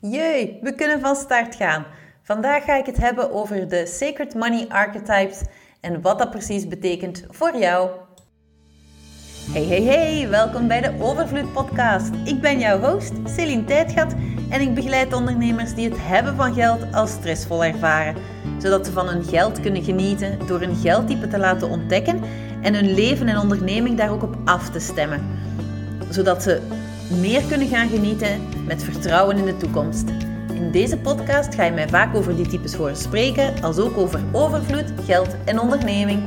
[0.00, 1.86] Jee, we kunnen van start gaan.
[2.22, 5.42] Vandaag ga ik het hebben over de Sacred Money Archetypes
[5.80, 7.90] en wat dat precies betekent voor jou.
[9.52, 12.10] Hey, hey, hey, welkom bij de Overvloed Podcast.
[12.24, 14.14] Ik ben jouw host, Celine Tijdgat,
[14.50, 18.16] en ik begeleid ondernemers die het hebben van geld als stressvol ervaren,
[18.58, 22.20] zodat ze van hun geld kunnen genieten door hun geldtype te laten ontdekken
[22.62, 25.26] en hun leven en onderneming daar ook op af te stemmen,
[26.10, 30.08] zodat ze meer kunnen gaan genieten met vertrouwen in de toekomst.
[30.54, 34.20] In deze podcast ga je mij vaak over die types horen spreken, als ook over
[34.32, 36.22] overvloed, geld en onderneming.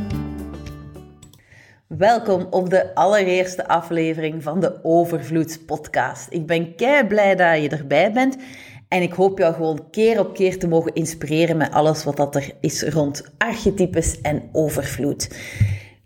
[1.88, 6.28] Welkom op de allereerste aflevering van de Overvloedspodcast.
[6.30, 8.38] Ik ben kei blij dat je erbij bent
[8.88, 12.36] en ik hoop jou gewoon keer op keer te mogen inspireren met alles wat dat
[12.36, 15.30] er is rond archetypes en overvloed.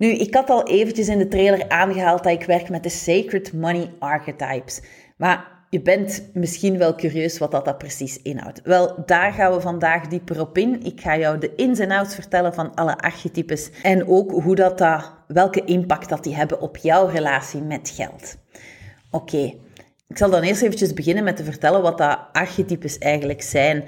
[0.03, 3.53] Nu, ik had al eventjes in de trailer aangehaald dat ik werk met de Sacred
[3.53, 4.81] Money Archetypes.
[5.17, 8.61] Maar je bent misschien wel curieus wat dat, dat precies inhoudt.
[8.63, 10.83] Wel, daar gaan we vandaag dieper op in.
[10.83, 14.77] Ik ga jou de ins en outs vertellen van alle archetypes en ook hoe dat,
[14.77, 18.35] dat welke impact dat die hebben op jouw relatie met geld.
[19.11, 19.53] Oké,
[20.07, 23.83] ik zal dan eerst eventjes beginnen met te vertellen wat dat archetypes eigenlijk zijn.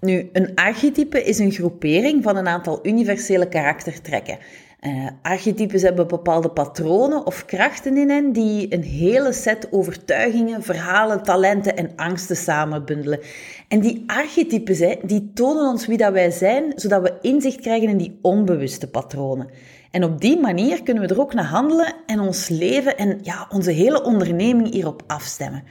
[0.00, 4.38] Nu, een archetype is een groepering van een aantal universele karaktertrekken.
[4.80, 11.22] Uh, archetypes hebben bepaalde patronen of krachten in hen die een hele set overtuigingen, verhalen,
[11.22, 13.20] talenten en angsten samenbundelen.
[13.68, 17.88] En die archetypes hè, die tonen ons wie dat wij zijn, zodat we inzicht krijgen
[17.88, 19.50] in die onbewuste patronen.
[19.90, 23.46] En op die manier kunnen we er ook naar handelen en ons leven en ja,
[23.50, 25.62] onze hele onderneming hierop afstemmen.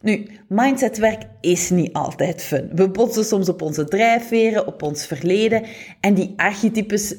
[0.00, 2.70] Nu, mindsetwerk is niet altijd fun.
[2.74, 5.62] We botsen soms op onze drijfveren, op ons verleden
[6.00, 7.16] en die archetypes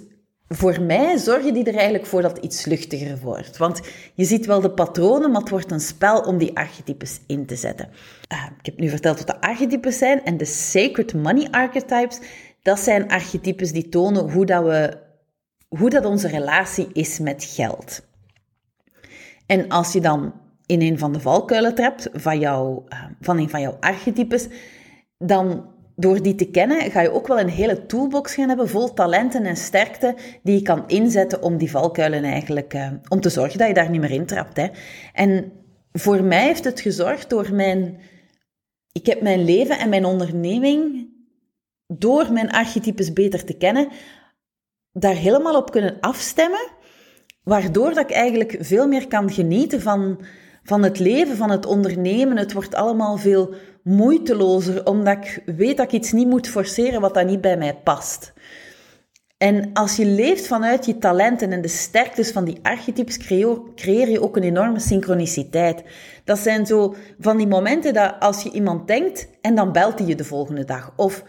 [0.49, 3.57] voor mij zorgen die er eigenlijk voor dat het iets luchtiger wordt.
[3.57, 3.81] Want
[4.13, 7.55] je ziet wel de patronen, maar het wordt een spel om die archetypes in te
[7.55, 7.89] zetten.
[8.33, 10.23] Uh, ik heb nu verteld wat de archetypes zijn.
[10.23, 12.19] En de Sacred Money Archetypes,
[12.61, 14.97] dat zijn archetypes die tonen hoe dat, we,
[15.67, 18.05] hoe dat onze relatie is met geld.
[19.45, 20.33] En als je dan
[20.65, 24.47] in een van de valkuilen trapt van, jou, uh, van een van jouw archetypes,
[25.17, 25.65] dan
[25.99, 29.45] door die te kennen, ga je ook wel een hele toolbox gaan hebben vol talenten
[29.45, 33.67] en sterkte die je kan inzetten om die valkuilen eigenlijk, uh, om te zorgen dat
[33.67, 34.57] je daar niet meer in trapt.
[34.57, 34.67] Hè.
[35.13, 35.51] En
[35.91, 37.99] voor mij heeft het gezorgd door mijn,
[38.91, 41.09] ik heb mijn leven en mijn onderneming,
[41.87, 43.87] door mijn archetypes beter te kennen,
[44.91, 46.69] daar helemaal op kunnen afstemmen,
[47.43, 50.21] waardoor dat ik eigenlijk veel meer kan genieten van,
[50.63, 52.37] van het leven, van het ondernemen.
[52.37, 53.53] Het wordt allemaal veel
[53.87, 57.75] moeitelozer, omdat ik weet dat ik iets niet moet forceren wat dat niet bij mij
[57.75, 58.33] past.
[59.37, 63.17] En als je leeft vanuit je talenten en de sterktes van die archetypes,
[63.75, 65.83] creëer je ook een enorme synchroniciteit.
[66.23, 70.07] Dat zijn zo van die momenten dat als je iemand denkt en dan belt hij
[70.07, 70.93] je de volgende dag.
[70.95, 71.23] Of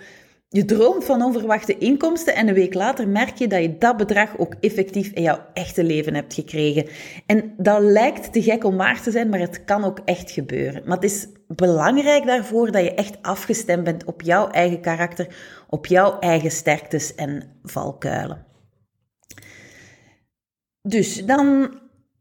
[0.49, 4.39] je droomt van onverwachte inkomsten en een week later merk je dat je dat bedrag
[4.39, 6.89] ook effectief in jouw echte leven hebt gekregen.
[7.27, 10.83] En dat lijkt te gek om waar te zijn, maar het kan ook echt gebeuren.
[10.85, 15.37] Maar het is belangrijk daarvoor dat je echt afgestemd bent op jouw eigen karakter,
[15.69, 18.47] op jouw eigen sterktes en valkuilen.
[20.83, 21.71] Dus dan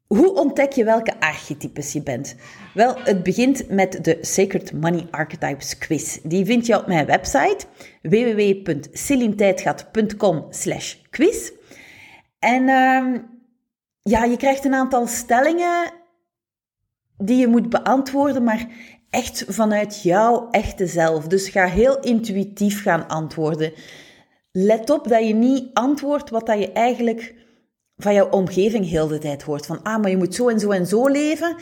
[0.07, 2.35] hoe ontdek je welke archetypes je bent?
[2.73, 6.19] Wel, het begint met de Sacred Money Archetypes quiz.
[6.23, 7.65] Die vind je op mijn website
[8.01, 10.47] www.celintijdgat.com
[11.09, 11.51] quiz.
[12.39, 13.13] En uh,
[14.01, 15.91] ja, je krijgt een aantal stellingen
[17.17, 18.67] die je moet beantwoorden, maar
[19.09, 21.27] echt vanuit jouw echte zelf.
[21.27, 23.73] Dus ga heel intuïtief gaan antwoorden.
[24.51, 27.35] Let op dat je niet antwoordt wat dat je eigenlijk
[27.97, 29.65] van jouw omgeving heel de tijd hoort.
[29.65, 31.55] Van, ah, maar je moet zo en zo en zo leven.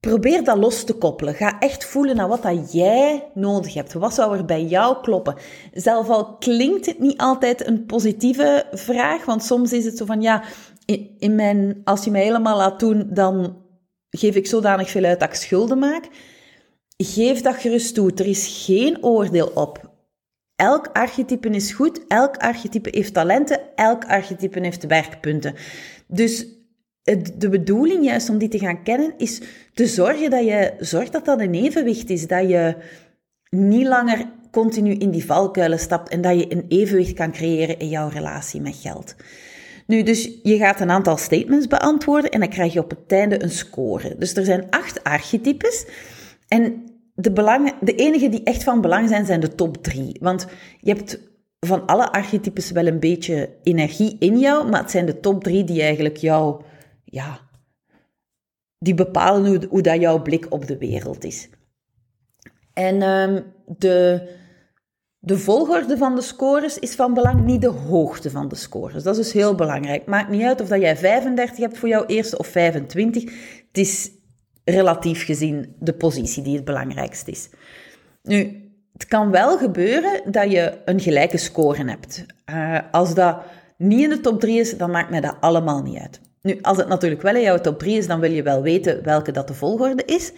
[0.00, 1.34] Probeer dat los te koppelen.
[1.34, 3.92] Ga echt voelen naar wat dat jij nodig hebt.
[3.92, 5.34] Wat zou er bij jou kloppen?
[5.72, 10.22] Zelf al klinkt het niet altijd een positieve vraag, want soms is het zo van,
[10.22, 10.42] ja,
[11.18, 13.56] in, mijn, als je mij helemaal laat doen, dan
[14.10, 16.08] geef ik zodanig veel uit dat ik schulden maak.
[16.96, 18.12] Geef dat gerust toe.
[18.14, 19.90] Er is geen oordeel op.
[20.60, 25.54] Elk archetype is goed, elk archetype heeft talenten, elk archetype heeft werkpunten.
[26.06, 26.46] Dus
[27.36, 29.40] de bedoeling juist om die te gaan kennen is
[29.74, 32.76] te zorgen dat je zorgt dat dat een evenwicht is, dat je
[33.50, 37.88] niet langer continu in die valkuilen stapt en dat je een evenwicht kan creëren in
[37.88, 39.14] jouw relatie met geld.
[39.86, 43.42] Nu, dus je gaat een aantal statements beantwoorden en dan krijg je op het einde
[43.42, 44.14] een score.
[44.18, 45.86] Dus er zijn acht archetypes
[46.48, 46.89] en
[47.20, 50.16] de, belang, de enige die echt van belang zijn, zijn de top drie.
[50.20, 50.46] Want
[50.80, 51.20] je hebt
[51.66, 55.64] van alle archetypes wel een beetje energie in jou, maar het zijn de top drie
[55.64, 56.62] die eigenlijk jou,
[57.04, 57.40] ja,
[58.78, 61.48] die bepalen hoe, hoe dat jouw blik op de wereld is.
[62.72, 64.28] En um, de,
[65.18, 69.02] de volgorde van de scores is van belang, niet de hoogte van de scores.
[69.02, 70.06] Dat is dus heel belangrijk.
[70.06, 73.22] Maakt niet uit of dat jij 35 hebt voor jouw eerste of 25.
[73.22, 74.10] Het is
[74.64, 77.48] relatief gezien de positie die het belangrijkste is.
[78.22, 82.26] Nu, het kan wel gebeuren dat je een gelijke score hebt.
[82.50, 83.42] Uh, als dat
[83.76, 86.20] niet in de top 3 is, dan maakt mij dat allemaal niet uit.
[86.42, 89.02] Nu, als het natuurlijk wel in jouw top 3 is, dan wil je wel weten
[89.02, 90.32] welke dat de volgorde is.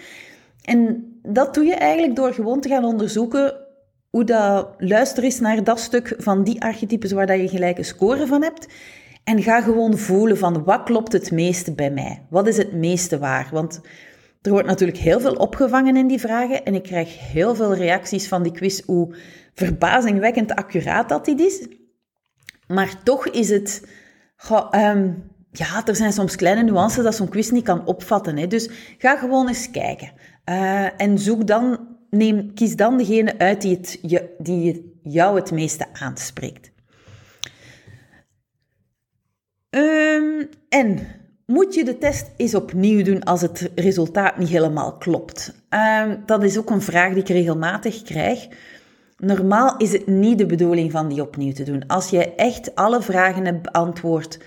[0.64, 3.54] En dat doe je eigenlijk door gewoon te gaan onderzoeken
[4.10, 8.26] hoe dat luister is naar dat stuk van die archetypes waar dat je gelijke score
[8.26, 8.66] van hebt.
[9.24, 12.22] En ga gewoon voelen van wat klopt het meeste bij mij?
[12.30, 13.48] Wat is het meeste waar?
[13.52, 13.80] Want
[14.42, 18.28] er wordt natuurlijk heel veel opgevangen in die vragen en ik krijg heel veel reacties
[18.28, 19.14] van die quiz hoe
[19.54, 21.66] verbazingwekkend accuraat dat dit is.
[22.66, 23.86] Maar toch is het...
[24.70, 25.10] Ehm,
[25.50, 28.36] ja, er zijn soms kleine nuances dat zo'n quiz niet kan opvatten.
[28.36, 28.46] Hè.
[28.46, 28.68] Dus
[28.98, 30.12] ga gewoon eens kijken.
[30.44, 31.78] Uh, en zoek dan,
[32.10, 36.70] neem, kies dan degene uit die, het, je, die jou het meeste aanspreekt.
[39.70, 41.06] Um, en
[41.52, 45.54] moet je de test eens opnieuw doen als het resultaat niet helemaal klopt?
[46.04, 48.48] Um, dat is ook een vraag die ik regelmatig krijg.
[49.18, 51.86] Normaal is het niet de bedoeling van die opnieuw te doen.
[51.86, 54.38] Als je echt alle vragen hebt beantwoord,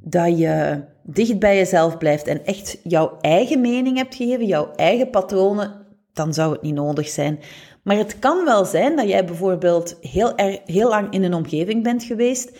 [0.00, 5.10] dat je dicht bij jezelf blijft en echt jouw eigen mening hebt gegeven, jouw eigen
[5.10, 5.72] patronen,
[6.12, 7.38] dan zou het niet nodig zijn.
[7.82, 11.82] Maar het kan wel zijn dat jij bijvoorbeeld heel, er, heel lang in een omgeving
[11.82, 12.58] bent geweest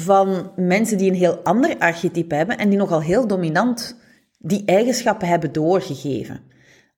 [0.00, 3.96] van mensen die een heel ander archetype hebben en die nogal heel dominant
[4.38, 6.40] die eigenschappen hebben doorgegeven.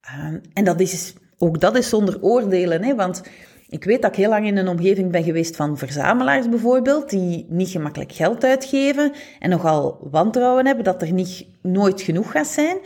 [0.00, 3.22] Ehm, en dat is, ook dat is zonder oordelen, hè, want
[3.68, 7.46] ik weet dat ik heel lang in een omgeving ben geweest van verzamelaars bijvoorbeeld, die
[7.48, 12.76] niet gemakkelijk geld uitgeven en nogal wantrouwen hebben dat er niet, nooit genoeg gaat zijn.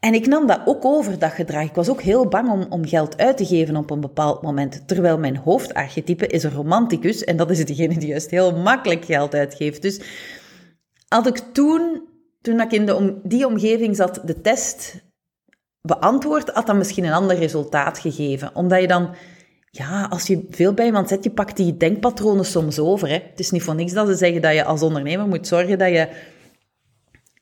[0.00, 1.62] En ik nam dat ook over, dat gedrag.
[1.62, 4.88] Ik was ook heel bang om, om geld uit te geven op een bepaald moment.
[4.88, 9.34] Terwijl mijn hoofdarchetype is een romanticus en dat is degene die juist heel makkelijk geld
[9.34, 9.82] uitgeeft.
[9.82, 10.00] Dus
[11.08, 12.08] had ik toen,
[12.40, 15.06] toen ik in de die omgeving zat, de test
[15.80, 18.54] beantwoord, had dat misschien een ander resultaat gegeven.
[18.54, 19.14] Omdat je dan
[19.70, 23.08] ja, als je veel bij iemand zet, je pakt die denkpatronen soms over.
[23.08, 23.14] Hè.
[23.14, 25.88] Het is niet voor niks dat ze zeggen dat je als ondernemer moet zorgen dat
[25.88, 26.08] je,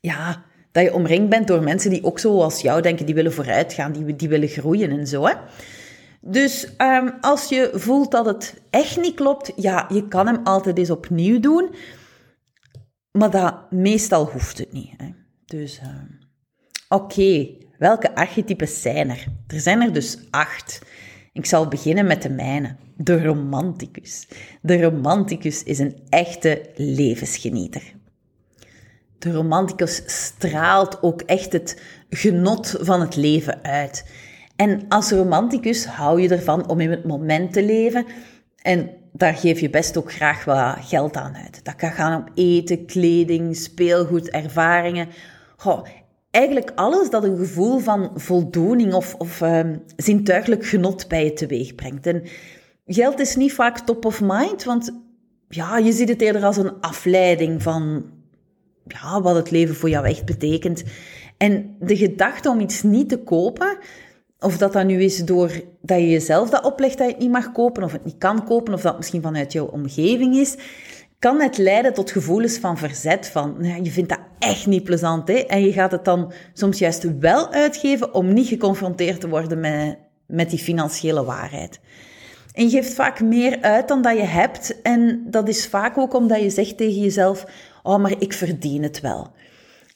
[0.01, 0.45] ja,
[0.77, 4.17] dat je omringd bent door mensen die ook zoals jou denken, die willen vooruitgaan, die,
[4.17, 5.27] die willen groeien en zo.
[5.27, 5.35] Hè.
[6.21, 10.79] Dus um, als je voelt dat het echt niet klopt, ja, je kan hem altijd
[10.79, 11.75] eens opnieuw doen.
[13.11, 13.31] Maar
[13.71, 14.93] meestal hoeft het niet.
[14.97, 15.09] Hè.
[15.45, 15.89] Dus, uh,
[16.89, 19.27] oké, welke archetypes zijn er?
[19.47, 20.83] Er zijn er dus acht.
[21.33, 24.29] Ik zal beginnen met de mijne, de romanticus.
[24.63, 27.95] De romanticus is een echte levensgenieter.
[29.19, 34.11] De romanticus straalt ook echt het genot van het leven uit.
[34.57, 38.07] En als romanticus hou je ervan om in het moment te leven
[38.63, 41.65] en daar geef je best ook graag wat geld aan uit.
[41.65, 45.09] Dat kan gaan om eten, kleding, speelgoed, ervaringen.
[45.57, 45.87] Goh,
[46.31, 51.75] eigenlijk alles dat een gevoel van voldoening of, of um, zintuigelijk genot bij je teweeg
[51.75, 52.07] brengt.
[52.07, 52.23] En
[52.87, 55.01] geld is niet vaak top of mind, want
[55.49, 58.05] ja, je ziet het eerder als een afleiding van
[58.89, 60.85] ja, wat het leven voor jou echt betekent.
[61.37, 63.79] En de gedachte om iets niet te kopen,
[64.41, 65.51] of dat dat nu is door
[65.81, 68.45] dat je jezelf dat oplegt dat je het niet mag kopen, of het niet kan
[68.45, 70.57] kopen, of dat misschien vanuit jouw omgeving is,
[71.19, 75.29] kan het leiden tot gevoelens van verzet, van nou, je vindt dat echt niet plezant,
[75.29, 75.35] hè?
[75.35, 79.99] en je gaat het dan soms juist wel uitgeven om niet geconfronteerd te worden met,
[80.27, 81.81] met die financiële waarheid.
[82.53, 86.15] En je geeft vaak meer uit dan dat je hebt, en dat is vaak ook
[86.15, 87.47] omdat je zegt tegen jezelf,
[87.87, 89.33] oh, maar ik verdien het wel.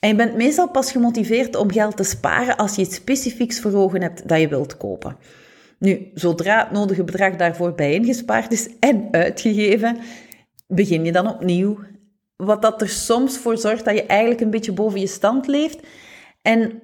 [0.01, 3.75] En je bent meestal pas gemotiveerd om geld te sparen als je iets specifieks voor
[3.75, 5.17] ogen hebt dat je wilt kopen.
[5.79, 9.99] Nu, zodra het nodige bedrag daarvoor bijeengespaard is en uitgegeven,
[10.67, 11.79] begin je dan opnieuw.
[12.37, 15.79] Wat dat er soms voor zorgt dat je eigenlijk een beetje boven je stand leeft.
[16.43, 16.83] En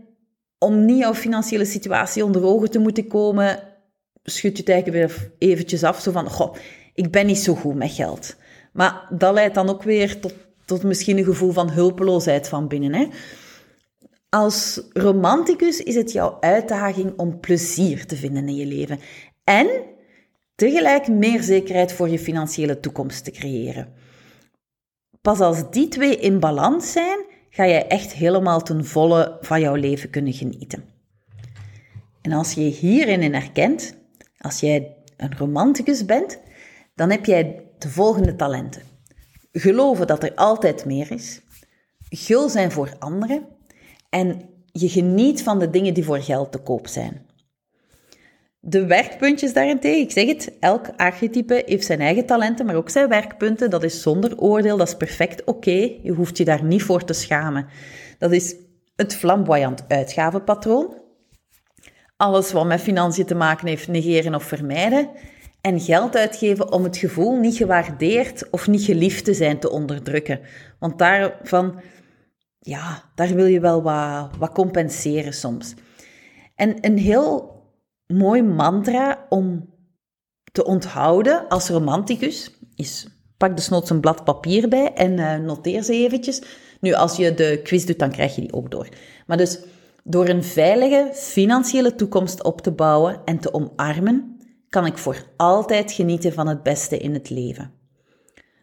[0.59, 3.63] om niet jouw financiële situatie onder ogen te moeten komen,
[4.23, 6.01] schud je het eigenlijk weer eventjes af.
[6.01, 6.55] Zo van, goh,
[6.95, 8.37] ik ben niet zo goed met geld.
[8.73, 10.35] Maar dat leidt dan ook weer tot,
[10.67, 12.95] tot misschien een gevoel van hulpeloosheid van binnen.
[12.95, 13.07] Hè?
[14.29, 19.01] Als romanticus is het jouw uitdaging om plezier te vinden in je leven.
[19.45, 19.69] En
[20.55, 23.93] tegelijk meer zekerheid voor je financiële toekomst te creëren.
[25.21, 29.75] Pas als die twee in balans zijn, ga jij echt helemaal ten volle van jouw
[29.75, 30.85] leven kunnen genieten.
[32.23, 33.97] En als je hierin herkent,
[34.39, 36.39] als jij een romanticus bent,
[36.95, 38.96] dan heb jij de volgende talenten.
[39.59, 41.41] Geloven dat er altijd meer is,
[42.09, 43.47] gul zijn voor anderen
[44.11, 44.41] en
[44.73, 47.27] je geniet van de dingen die voor geld te koop zijn.
[48.61, 53.09] De werkpuntjes daarentegen, ik zeg het, elk archetype heeft zijn eigen talenten, maar ook zijn
[53.09, 53.71] werkpunten.
[53.71, 55.93] Dat is zonder oordeel, dat is perfect oké.
[56.03, 57.67] Je hoeft je daar niet voor te schamen.
[58.19, 58.57] Dat is
[58.97, 60.95] het flamboyant uitgavenpatroon.
[62.17, 65.11] Alles wat met financiën te maken heeft, negeren of vermijden.
[65.67, 70.41] En geld uitgeven om het gevoel niet gewaardeerd of niet geliefd te zijn te onderdrukken.
[70.79, 71.81] Want daarvan,
[72.59, 75.75] ja, daar wil je wel wat, wat compenseren soms.
[76.55, 77.63] En een heel
[78.07, 79.75] mooi mantra om
[80.53, 85.93] te onthouden als romanticus is: pak desnoods een blad papier bij en uh, noteer ze
[85.93, 86.43] eventjes.
[86.81, 88.89] Nu, als je de quiz doet, dan krijg je die ook door.
[89.27, 89.59] Maar dus
[90.05, 94.36] door een veilige financiële toekomst op te bouwen en te omarmen,
[94.69, 97.71] kan ik voor altijd genieten van het beste in het leven.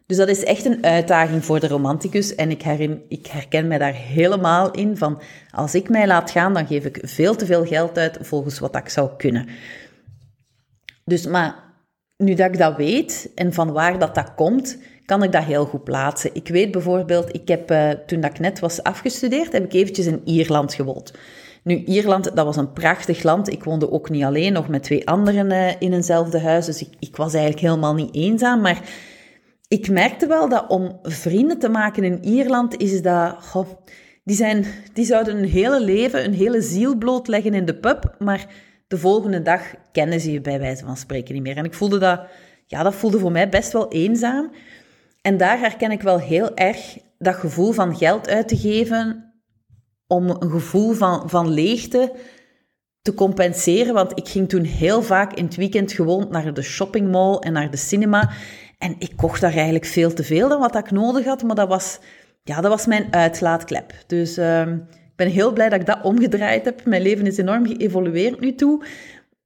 [0.06, 3.78] Dus dat is echt een uitdaging voor de romanticus en ik, herin, ik herken mij
[3.78, 7.66] daar helemaal in van als ik mij laat gaan, dan geef ik veel te veel
[7.66, 9.48] geld uit volgens wat ik zou kunnen.
[11.04, 11.64] Dus maar
[12.16, 15.66] nu dat ik dat weet en van waar dat, dat komt, kan ik dat heel
[15.66, 16.34] goed plaatsen.
[16.34, 20.06] Ik weet bijvoorbeeld, ik heb, uh, toen dat ik net was afgestudeerd, heb ik eventjes
[20.06, 21.12] in Ierland gewoond.
[21.64, 23.52] Nu, Ierland, dat was een prachtig land.
[23.52, 26.66] Ik woonde ook niet alleen, nog met twee anderen uh, in eenzelfde huis.
[26.66, 28.60] Dus ik, ik was eigenlijk helemaal niet eenzaam.
[28.60, 28.80] Maar
[29.68, 33.36] ik merkte wel dat om vrienden te maken in Ierland is dat...
[34.24, 38.46] Die, zijn, die zouden een hele leven, een hele ziel blootleggen in de pub, maar
[38.88, 41.56] de volgende dag kennen ze je bij wijze van spreken niet meer.
[41.56, 42.20] En ik voelde dat,
[42.66, 44.50] ja, dat voelde voor mij best wel eenzaam.
[45.22, 49.33] En daar herken ik wel heel erg dat gevoel van geld uit te geven
[50.06, 52.12] om een gevoel van, van leegte
[53.02, 53.94] te compenseren.
[53.94, 57.70] Want ik ging toen heel vaak in het weekend gewoon naar de shoppingmall en naar
[57.70, 58.30] de cinema.
[58.78, 61.68] En ik kocht daar eigenlijk veel te veel dan wat ik nodig had, maar dat
[61.68, 61.98] was,
[62.42, 63.92] ja, dat was mijn uitlaatklep.
[64.06, 64.60] Dus uh,
[65.14, 66.84] ik ben heel blij dat ik dat omgedraaid heb.
[66.84, 68.84] Mijn leven is enorm geëvolueerd nu toe,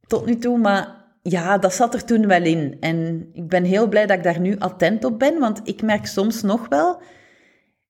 [0.06, 2.76] tot nu toe, maar ja, dat zat er toen wel in.
[2.80, 6.06] En ik ben heel blij dat ik daar nu attent op ben, want ik merk
[6.06, 7.00] soms nog wel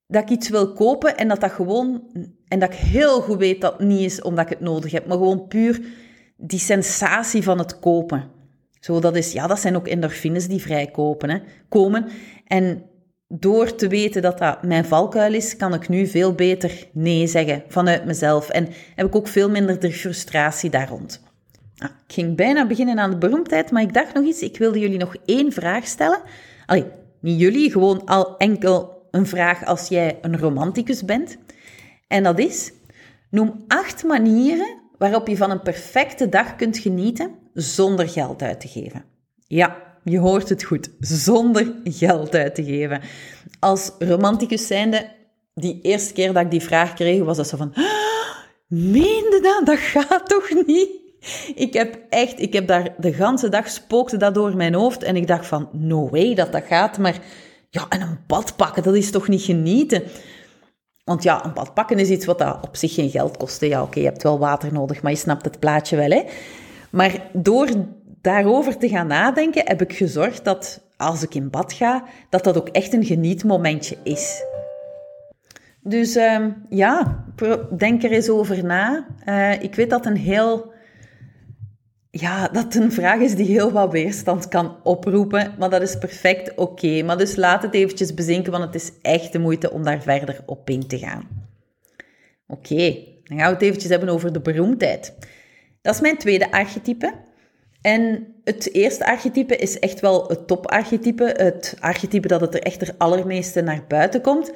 [0.09, 2.03] dat ik iets wil kopen en dat dat gewoon,
[2.49, 5.07] en dat ik heel goed weet dat het niet is omdat ik het nodig heb,
[5.07, 5.81] maar gewoon puur
[6.37, 8.31] die sensatie van het kopen.
[8.81, 11.39] Zo, dat, is, ja, dat zijn ook endorfines die vrijkomen, hè,
[11.69, 12.07] komen.
[12.47, 12.83] En
[13.29, 17.63] door te weten dat dat mijn valkuil is, kan ik nu veel beter nee zeggen
[17.69, 18.49] vanuit mezelf.
[18.49, 21.23] En heb ik ook veel minder de frustratie daar rond.
[21.75, 24.41] Nou, ik ging bijna beginnen aan de beroemdheid, maar ik dacht nog iets.
[24.41, 26.21] Ik wilde jullie nog één vraag stellen.
[26.67, 26.85] Allee,
[27.21, 31.37] niet jullie, gewoon al enkel een vraag als jij een romanticus bent.
[32.09, 32.73] En dat is,
[33.31, 38.69] noem acht manieren waarop je van een perfecte dag kunt genieten zonder geld uit te
[38.69, 39.05] geven.
[39.47, 43.01] Ja, je hoort het goed, zonder geld uit te geven.
[43.59, 45.11] Als romanticus zijnde,
[45.55, 47.75] die eerste keer dat ik die vraag kreeg, was dat zo van...
[47.75, 47.85] Ah,
[48.67, 49.67] meende dat?
[49.67, 50.89] Dat gaat toch niet?
[51.55, 55.17] Ik heb echt, ik heb daar de ganse dag spookte dat door mijn hoofd en
[55.17, 57.19] ik dacht van, no way dat dat gaat, maar
[57.71, 60.03] ja, en een bad pakken, dat is toch niet genieten?
[61.05, 63.61] Want ja, een bad pakken is iets wat dat op zich geen geld kost.
[63.61, 66.25] Ja, oké, je hebt wel water nodig, maar je snapt het plaatje wel, hè?
[66.91, 67.69] Maar door
[68.21, 72.57] daarover te gaan nadenken, heb ik gezorgd dat als ik in bad ga, dat dat
[72.57, 74.45] ook echt een genietmomentje is.
[75.81, 77.25] Dus uh, ja,
[77.77, 79.07] denk er eens over na.
[79.25, 80.73] Uh, ik weet dat een heel
[82.11, 86.55] ja, dat een vraag is die heel wat weerstand kan oproepen, maar dat is perfect
[86.55, 87.03] oké.
[87.03, 90.43] Maar dus laat het eventjes bezinken, want het is echt de moeite om daar verder
[90.47, 91.29] op in te gaan.
[92.47, 95.15] Oké, dan gaan we het eventjes hebben over de beroemdheid.
[95.83, 97.13] Dat is mijn tweede archetype.
[97.81, 102.83] En het eerste archetype is echt wel het toparchetype, het archetype dat het er echt
[102.83, 104.53] er allermeeste naar buiten komt.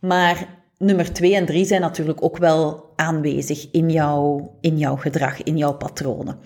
[0.00, 5.42] Maar nummer twee en drie zijn natuurlijk ook wel aanwezig in jouw, in jouw gedrag,
[5.42, 6.38] in jouw patronen.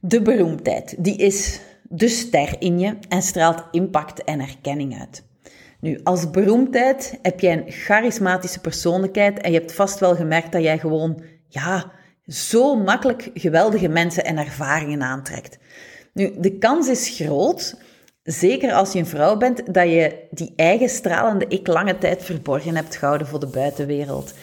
[0.00, 5.26] De beroemdheid, die is de ster in je en straalt impact en erkenning uit.
[5.80, 10.62] Nu, als beroemdheid heb jij een charismatische persoonlijkheid en je hebt vast wel gemerkt dat
[10.62, 11.92] jij gewoon, ja,
[12.26, 15.58] zo makkelijk geweldige mensen en ervaringen aantrekt.
[16.12, 17.76] Nu, de kans is groot,
[18.22, 22.76] zeker als je een vrouw bent, dat je die eigen stralende ik lange tijd verborgen
[22.76, 24.34] hebt gehouden voor de buitenwereld.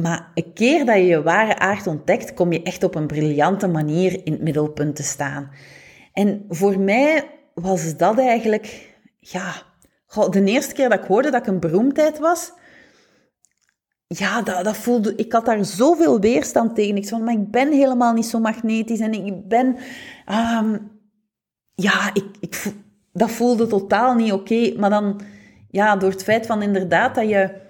[0.00, 3.68] Maar een keer dat je je ware aard ontdekt, kom je echt op een briljante
[3.68, 5.50] manier in het middelpunt te staan.
[6.12, 9.52] En voor mij was dat eigenlijk, ja,
[10.30, 12.52] de eerste keer dat ik hoorde dat ik een beroemdheid was,
[14.06, 16.96] ja, dat, dat voelde, ik had daar zoveel weerstand tegen.
[16.96, 19.76] Ik zei, maar ik ben helemaal niet zo magnetisch en ik ben,
[20.60, 20.90] um,
[21.74, 22.72] ja, ik, ik,
[23.12, 24.74] dat voelde totaal niet oké.
[24.78, 25.20] Maar dan,
[25.70, 27.62] ja, door het feit van inderdaad dat je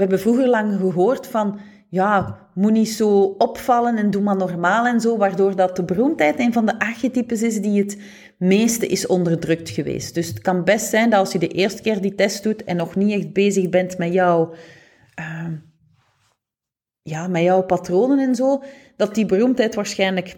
[0.00, 4.86] we hebben vroeger lang gehoord van, ja, moet niet zo opvallen en doe maar normaal
[4.86, 7.98] en zo, waardoor dat de beroemdheid een van de archetypes is die het
[8.38, 10.14] meeste is onderdrukt geweest.
[10.14, 12.76] Dus het kan best zijn dat als je de eerste keer die test doet en
[12.76, 14.54] nog niet echt bezig bent met jouw,
[15.20, 15.46] uh,
[17.02, 18.62] ja, met jouw patronen en zo,
[18.96, 20.36] dat die beroemdheid waarschijnlijk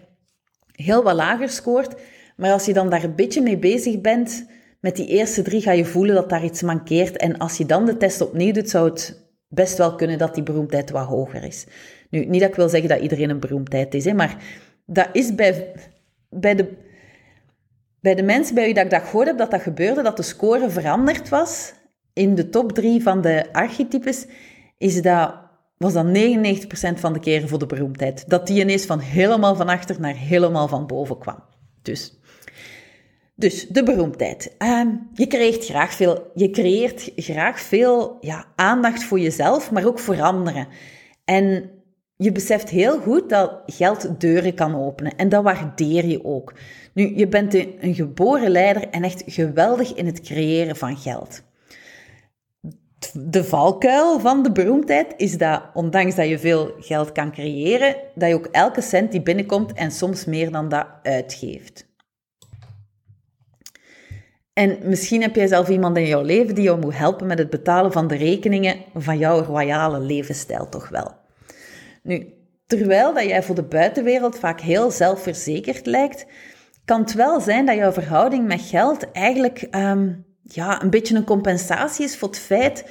[0.71, 1.95] heel wat lager scoort.
[2.37, 4.45] Maar als je dan daar een beetje mee bezig bent,
[4.79, 7.17] met die eerste drie ga je voelen dat daar iets mankeert.
[7.17, 9.22] En als je dan de test opnieuw doet, zou het
[9.53, 11.65] best wel kunnen dat die beroemdheid wat hoger is.
[12.09, 14.37] Nu, niet dat ik wil zeggen dat iedereen een beroemdheid is, hè, maar
[14.85, 15.73] dat is bij,
[16.29, 16.73] bij, de,
[17.99, 20.23] bij de mensen bij wie dat ik dat gehoord heb dat dat gebeurde, dat de
[20.23, 21.73] score veranderd was
[22.13, 24.25] in de top drie van de archetypes,
[24.77, 25.35] is dat,
[25.77, 26.09] was dat 99%
[26.95, 28.29] van de keren voor de beroemdheid.
[28.29, 31.43] Dat die ineens van helemaal van achter naar helemaal van boven kwam.
[31.81, 32.19] Dus
[33.43, 34.55] dus de beroemdheid.
[34.59, 34.81] Uh,
[35.13, 40.21] je, creëert graag veel, je creëert graag veel ja, aandacht voor jezelf, maar ook voor
[40.21, 40.67] anderen.
[41.25, 41.69] En
[42.15, 45.15] je beseft heel goed dat geld deuren kan openen.
[45.15, 46.53] En dat waardeer je ook.
[46.93, 51.43] Nu, je bent een geboren leider en echt geweldig in het creëren van geld.
[53.13, 58.29] De valkuil van de beroemdheid is dat, ondanks dat je veel geld kan creëren, dat
[58.29, 61.91] je ook elke cent die binnenkomt en soms meer dan dat uitgeeft.
[64.53, 67.49] En misschien heb jij zelf iemand in jouw leven die jou moet helpen met het
[67.49, 71.11] betalen van de rekeningen van jouw royale levensstijl, toch wel.
[72.03, 72.33] Nu,
[72.67, 76.25] terwijl dat jij voor de buitenwereld vaak heel zelfverzekerd lijkt,
[76.85, 81.23] kan het wel zijn dat jouw verhouding met geld eigenlijk um, ja, een beetje een
[81.23, 82.85] compensatie is voor het feit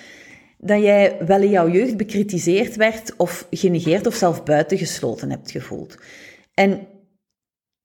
[0.58, 5.98] dat jij wel in jouw jeugd bekritiseerd werd of genegeerd of zelf buitengesloten hebt gevoeld.
[6.54, 6.86] En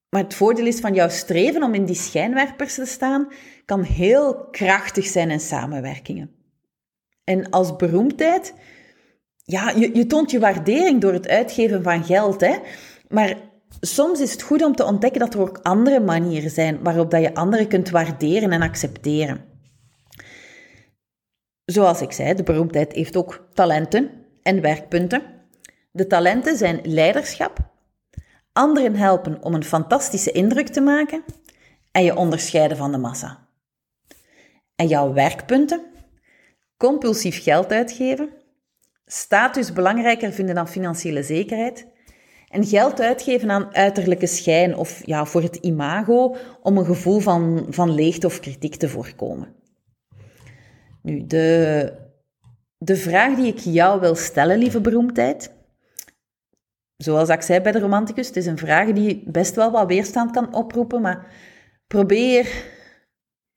[0.09, 3.27] maar het voordeel is van jouw streven om in die schijnwerpers te staan,
[3.65, 6.31] kan heel krachtig zijn in samenwerkingen.
[7.23, 8.53] En als beroemdheid,
[9.43, 12.55] ja, je, je toont je waardering door het uitgeven van geld, hè.
[13.07, 13.37] Maar
[13.79, 17.21] soms is het goed om te ontdekken dat er ook andere manieren zijn waarop dat
[17.21, 19.45] je anderen kunt waarderen en accepteren.
[21.65, 25.21] Zoals ik zei, de beroemdheid heeft ook talenten en werkpunten.
[25.91, 27.59] De talenten zijn leiderschap,
[28.57, 31.23] anderen helpen om een fantastische indruk te maken
[31.91, 33.47] en je onderscheiden van de massa.
[34.75, 35.81] En jouw werkpunten?
[36.77, 38.29] Compulsief geld uitgeven,
[39.05, 41.87] status belangrijker vinden dan financiële zekerheid
[42.49, 47.65] en geld uitgeven aan uiterlijke schijn of ja, voor het imago om een gevoel van,
[47.69, 49.55] van leegte of kritiek te voorkomen.
[51.01, 51.93] Nu, de,
[52.77, 55.56] de vraag die ik jou wil stellen, lieve beroemdheid,
[56.97, 60.31] zoals ik zei bij de romanticus, het is een vraag die best wel wat weerstand
[60.31, 61.31] kan oproepen, maar
[61.87, 62.65] probeer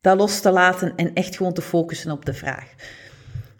[0.01, 2.75] dat los te laten en echt gewoon te focussen op de vraag.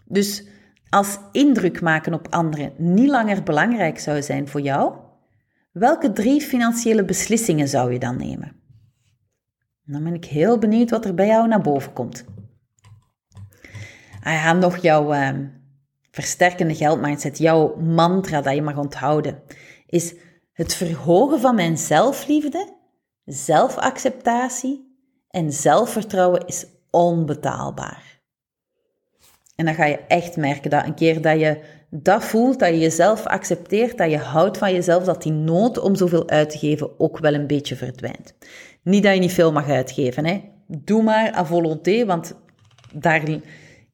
[0.05, 0.45] Dus
[0.89, 4.95] als indruk maken op anderen niet langer belangrijk zou zijn voor jou,
[5.71, 8.55] welke drie financiële beslissingen zou je dan nemen?
[9.83, 12.25] Dan ben ik heel benieuwd wat er bij jou naar boven komt.
[14.23, 15.29] Ah ja, nog jouw uh,
[16.11, 19.41] versterkende geldmindset, jouw mantra dat je mag onthouden
[19.91, 20.13] is
[20.53, 22.73] het verhogen van mijn zelfliefde,
[23.25, 24.95] zelfacceptatie
[25.29, 28.19] en zelfvertrouwen is onbetaalbaar.
[29.55, 32.79] En dan ga je echt merken dat een keer dat je dat voelt, dat je
[32.79, 36.99] jezelf accepteert, dat je houdt van jezelf, dat die nood om zoveel uit te geven
[36.99, 38.33] ook wel een beetje verdwijnt.
[38.83, 40.41] Niet dat je niet veel mag uitgeven, hè.
[40.67, 42.35] Doe maar à volonté, want
[42.93, 43.23] daar,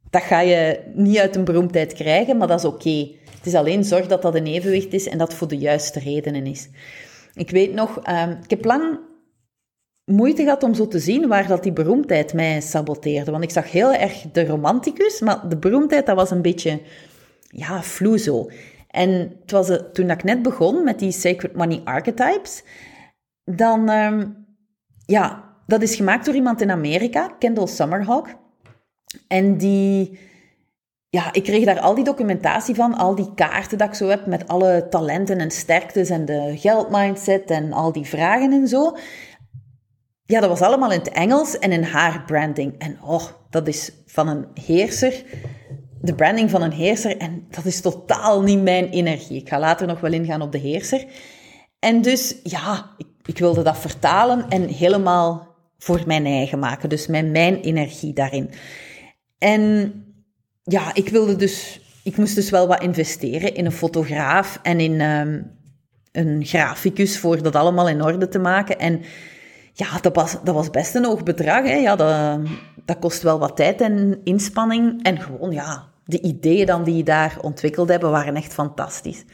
[0.10, 3.10] dat ga je niet uit een beroemdheid krijgen, maar dat is oké.
[3.48, 6.70] Is alleen zorg dat dat een evenwicht is en dat voor de juiste redenen is.
[7.34, 9.00] Ik weet nog, ehm, ik heb lang
[10.12, 13.32] moeite gehad om zo te zien waar dat die beroemdheid mij saboteerde.
[13.32, 16.82] Want ik zag heel erg de romanticus, maar de beroemdheid dat was een beetje,
[17.50, 18.50] ja, vloe zo.
[18.88, 19.10] En
[19.42, 22.64] het was, uh, toen ik net begon met die Sacred Money Archetypes,
[23.44, 24.28] dan, ehm,
[25.06, 28.28] ja, dat is gemaakt door iemand in Amerika, Kendall Summerhawk.
[29.28, 30.20] En die
[31.10, 34.26] ja, ik kreeg daar al die documentatie van, al die kaarten dat ik zo heb
[34.26, 38.98] met alle talenten en sterktes en de geldmindset en al die vragen en zo.
[40.26, 42.76] Ja, dat was allemaal in het Engels en in haar branding.
[42.78, 45.24] En oh, dat is van een heerser,
[46.02, 47.18] de branding van een heerser.
[47.18, 49.42] En dat is totaal niet mijn energie.
[49.42, 51.06] Ik ga later nog wel ingaan op de heerser.
[51.80, 56.90] En dus, ja, ik, ik wilde dat vertalen en helemaal voor mijn eigen maken.
[56.90, 58.50] Dus met mijn energie daarin.
[59.38, 59.94] En
[60.68, 65.02] ja, ik wilde dus, ik moest dus wel wat investeren in een fotograaf en in
[65.02, 65.52] um,
[66.12, 68.80] een graficus voor dat allemaal in orde te maken.
[68.80, 69.02] En
[69.74, 71.64] ja, dat was, dat was best een hoog bedrag.
[71.64, 71.76] Hè.
[71.76, 72.40] Ja, dat,
[72.86, 75.04] dat kost wel wat tijd en inspanning.
[75.04, 79.26] En gewoon, ja, de ideeën dan die je daar ontwikkeld hebben, waren echt fantastisch.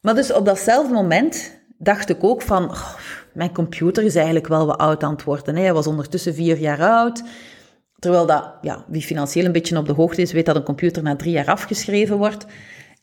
[0.00, 2.94] Maar dus op datzelfde moment dacht ik ook van, oh,
[3.32, 5.56] mijn computer is eigenlijk wel wat oud aan het worden.
[5.56, 7.22] Hij was ondertussen vier jaar oud.
[7.98, 11.02] Terwijl dat, ja, wie financieel een beetje op de hoogte is, weet dat een computer
[11.02, 12.46] na drie jaar afgeschreven wordt.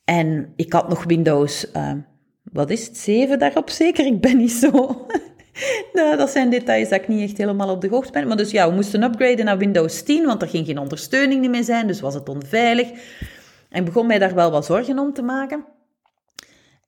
[0.05, 1.91] En ik had nog Windows, uh,
[2.43, 4.05] wat is het, 7 daarop zeker?
[4.05, 4.69] Ik ben niet zo...
[5.93, 8.27] nou, dat zijn details dat ik niet echt helemaal op de hoogte ben.
[8.27, 11.63] Maar dus ja, we moesten upgraden naar Windows 10, want er ging geen ondersteuning meer
[11.63, 12.89] zijn, dus was het onveilig.
[13.69, 15.65] En begon mij daar wel wat zorgen om te maken.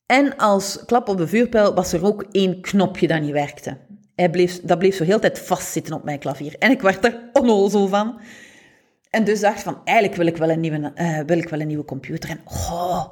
[0.05, 3.77] En als klap op de vuurpijl was er ook één knopje dat niet werkte.
[4.15, 6.56] Hij bleef, dat bleef zo heel tijd vastzitten op mijn klavier.
[6.60, 8.19] En ik werd er onnozel van.
[9.10, 11.67] En dus dacht van, eigenlijk wil ik wel een nieuwe, uh, wil ik wel een
[11.67, 12.30] nieuwe computer.
[12.30, 13.06] En oh,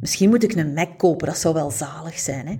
[0.00, 2.46] misschien moet ik een Mac kopen, dat zou wel zalig zijn.
[2.46, 2.54] Hè?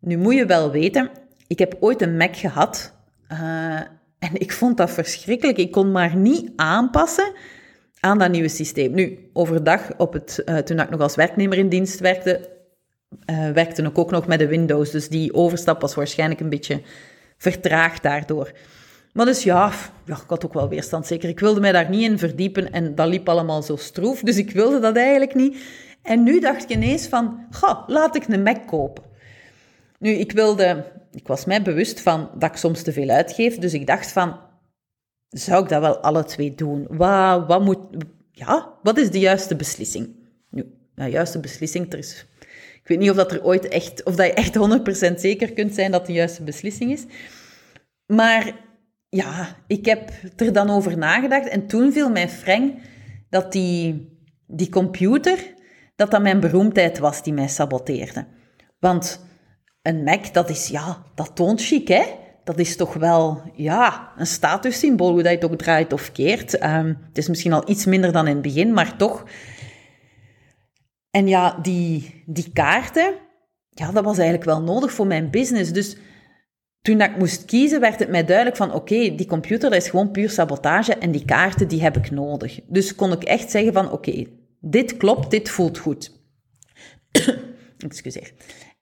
[0.00, 1.10] Nu moet je wel weten,
[1.46, 2.94] ik heb ooit een Mac gehad.
[3.32, 3.80] Uh,
[4.18, 5.58] en ik vond dat verschrikkelijk.
[5.58, 7.32] Ik kon maar niet aanpassen
[8.00, 8.92] aan dat nieuwe systeem.
[8.92, 12.48] Nu, overdag, op het, uh, toen ik nog als werknemer in dienst werkte,
[13.26, 14.90] uh, werkte ik ook nog met de Windows.
[14.90, 16.82] Dus die overstap was waarschijnlijk een beetje
[17.36, 18.52] vertraagd daardoor.
[19.12, 19.72] Maar dus ja,
[20.06, 21.28] ik had ook wel weerstand, zeker.
[21.28, 24.50] Ik wilde mij daar niet in verdiepen en dat liep allemaal zo stroef, dus ik
[24.50, 25.56] wilde dat eigenlijk niet.
[26.02, 29.04] En nu dacht ik ineens van, ga, laat ik een Mac kopen.
[29.98, 33.74] Nu, ik wilde, ik was mij bewust van dat ik soms te veel uitgeef, dus
[33.74, 34.36] ik dacht van,
[35.28, 36.86] zou ik dat wel alle twee doen?
[36.90, 37.78] Wat, wat moet,
[38.30, 40.16] ja, wat is de juiste beslissing?
[40.50, 42.26] Nu, de juiste beslissing, er is
[42.82, 44.56] ik weet niet of dat er ooit echt, of dat je echt
[45.10, 47.04] 100% zeker kunt zijn dat de juiste beslissing is.
[48.06, 48.52] Maar
[49.08, 52.82] ja, ik heb er dan over nagedacht en toen viel mij freng
[53.30, 54.08] dat die,
[54.46, 55.54] die computer,
[55.96, 58.26] dat dat mijn beroemdheid was die mij saboteerde.
[58.78, 59.24] Want
[59.82, 62.02] een Mac, dat is, ja, dat toont chic, hè?
[62.44, 66.62] Dat is toch wel, ja, een statussymbool, hoe dat je het ook draait of keert.
[66.64, 69.24] Um, het is misschien al iets minder dan in het begin, maar toch
[71.12, 73.14] en ja, die, die kaarten,
[73.70, 75.72] ja, dat was eigenlijk wel nodig voor mijn business.
[75.72, 75.96] Dus
[76.82, 80.10] toen ik moest kiezen, werd het mij duidelijk van, oké, die computer, dat is gewoon
[80.10, 82.60] puur sabotage en die kaarten, die heb ik nodig.
[82.66, 84.24] Dus kon ik echt zeggen van, oké,
[84.60, 86.20] dit klopt, dit voelt goed.
[87.78, 88.32] Excuseer.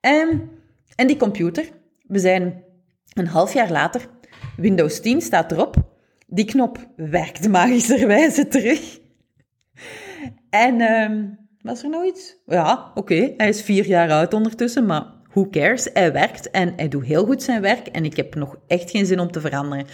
[0.01, 0.51] En,
[0.95, 1.69] en die computer,
[2.03, 2.64] we zijn
[3.12, 4.09] een half jaar later,
[4.57, 5.77] Windows 10 staat erop,
[6.27, 8.99] die knop werkt magischerwijze terug.
[10.51, 10.81] En...
[10.81, 12.37] Um, was er nou iets?
[12.46, 13.35] Ja, oké.
[13.37, 15.88] Hij is vier jaar oud ondertussen, maar who cares?
[15.92, 19.07] Hij werkt en hij doet heel goed zijn werk en ik heb nog echt geen
[19.07, 19.87] zin om te veranderen.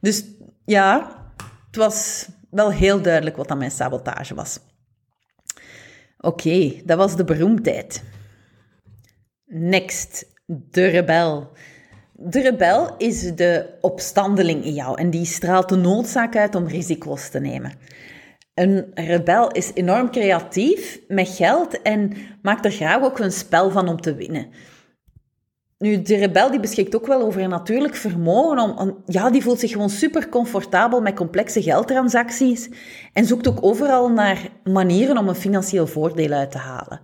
[0.00, 0.24] Dus
[0.64, 1.16] ja,
[1.66, 4.58] het was wel heel duidelijk wat dan mijn sabotage was.
[6.18, 8.02] Oké, dat was de beroemdheid.
[9.46, 11.52] Next, de rebel.
[12.12, 17.28] De rebel is de opstandeling in jou en die straalt de noodzaak uit om risico's
[17.28, 17.72] te nemen.
[18.54, 22.12] Een rebel is enorm creatief met geld en
[22.42, 24.46] maakt er graag ook een spel van om te winnen.
[25.78, 28.76] Nu, de rebel die beschikt ook wel over een natuurlijk vermogen.
[28.78, 32.70] Om, ja, die voelt zich gewoon super comfortabel met complexe geldtransacties
[33.12, 37.00] en zoekt ook overal naar manieren om een financieel voordeel uit te halen.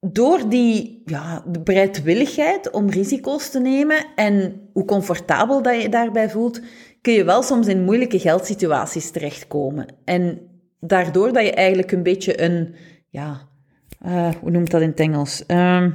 [0.00, 6.30] Door die ja, de bereidwilligheid om risico's te nemen en hoe comfortabel dat je daarbij
[6.30, 6.60] voelt,
[7.06, 9.86] kun je wel soms in moeilijke geldsituaties terechtkomen.
[10.04, 10.40] En
[10.80, 12.74] daardoor dat je eigenlijk een beetje een,
[13.08, 13.48] ja,
[14.06, 15.42] uh, hoe noemt dat in het Engels?
[15.46, 15.86] Uh,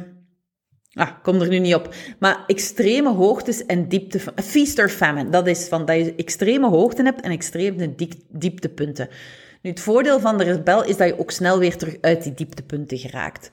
[0.93, 1.93] ah, kom er nu niet op.
[2.19, 7.05] Maar extreme hoogtes en diepte, feast or famine, dat is van dat je extreme hoogten
[7.05, 7.95] hebt en extreme
[8.29, 9.09] dieptepunten.
[9.61, 12.33] Nu, het voordeel van de rebel is dat je ook snel weer terug uit die
[12.33, 13.49] dieptepunten geraakt.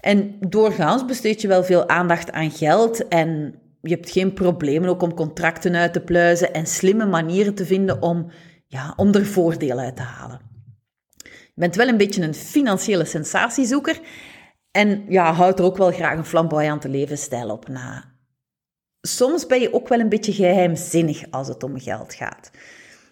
[0.00, 5.02] En doorgaans besteed je wel veel aandacht aan geld en je hebt geen problemen ook
[5.02, 8.30] om contracten uit te pluizen en slimme manieren te vinden om,
[8.66, 10.40] ja, om er voordeel uit te halen.
[11.24, 14.00] Je bent wel een beetje een financiële sensatiezoeker
[14.70, 18.04] en ja, houdt er ook wel graag een flamboyante levensstijl op na.
[19.00, 22.50] Soms ben je ook wel een beetje geheimzinnig als het om geld gaat.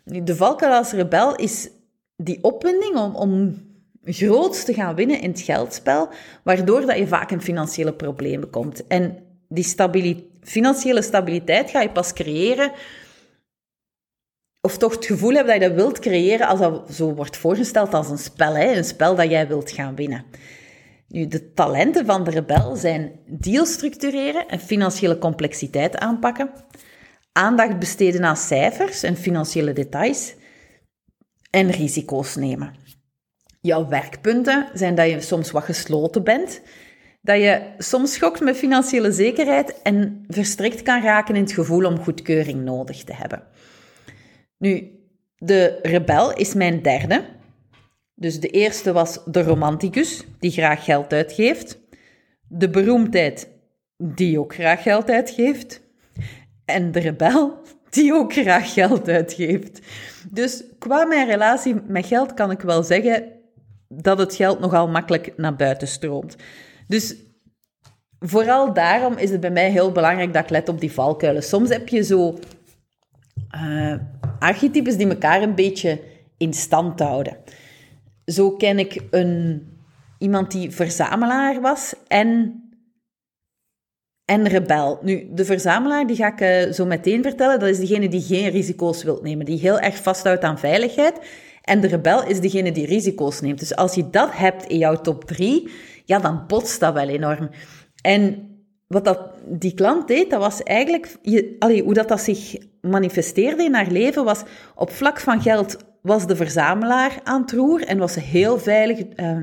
[0.05, 1.71] De valkuil als rebel is
[2.17, 3.65] die opwinding om, om
[4.03, 6.09] groots te gaan winnen in het geldspel,
[6.43, 8.87] waardoor dat je vaak in financiële problemen komt.
[8.87, 12.73] En die stabiliteit financiële stabiliteit ga je pas creëren,
[14.61, 17.95] of toch het gevoel hebben dat je dat wilt creëren als dat zo wordt voorgesteld
[17.95, 18.77] als een spel, hè?
[18.77, 20.25] een spel dat jij wilt gaan winnen.
[21.09, 26.51] Nu, de talenten van de rebel zijn deals structureren en financiële complexiteit aanpakken,
[27.33, 30.35] aandacht besteden aan cijfers en financiële details
[31.51, 32.75] en risico's nemen.
[33.61, 36.61] Jouw werkpunten zijn dat je soms wat gesloten bent
[37.27, 41.99] dat je soms schokt met financiële zekerheid en verstrikt kan raken in het gevoel om
[41.99, 43.43] goedkeuring nodig te hebben.
[44.59, 44.91] Nu,
[45.37, 47.25] de rebel is mijn derde.
[48.15, 51.79] Dus de eerste was de romanticus, die graag geld uitgeeft.
[52.49, 53.49] De beroemdheid
[53.97, 55.81] die ook graag geld uitgeeft.
[56.65, 57.59] En de rebel
[57.91, 59.81] die ook graag geld uitgeeft.
[60.31, 63.33] Dus qua mijn relatie met geld kan ik wel zeggen
[63.89, 66.37] dat het geld nogal makkelijk naar buiten stroomt.
[66.87, 67.17] Dus
[68.19, 71.43] vooral daarom is het bij mij heel belangrijk dat ik let op die valkuilen.
[71.43, 72.39] Soms heb je zo
[73.55, 73.95] uh,
[74.39, 76.01] archetypes die elkaar een beetje
[76.37, 77.37] in stand houden.
[78.25, 79.63] Zo ken ik een,
[80.19, 82.61] iemand die verzamelaar was en,
[84.25, 84.99] en rebel.
[85.03, 87.61] Nu, de verzamelaar die ga ik uh, zo meteen vertellen.
[87.61, 91.21] Dat is degene die geen risico's wil nemen, die heel erg vasthoudt aan veiligheid.
[91.63, 93.59] En de rebel is degene die risico's neemt.
[93.59, 95.71] Dus als je dat hebt in jouw top 3,
[96.07, 97.51] ja, dan botst dat wel enorm.
[98.03, 98.51] En
[98.87, 101.17] wat dat, die klant deed, dat was eigenlijk...
[101.23, 104.43] Je, allee, hoe dat, dat zich manifesteerde in haar leven, was
[104.75, 108.99] op vlak van geld was de verzamelaar aan het roer en was ze heel veilig,
[108.99, 109.37] eh,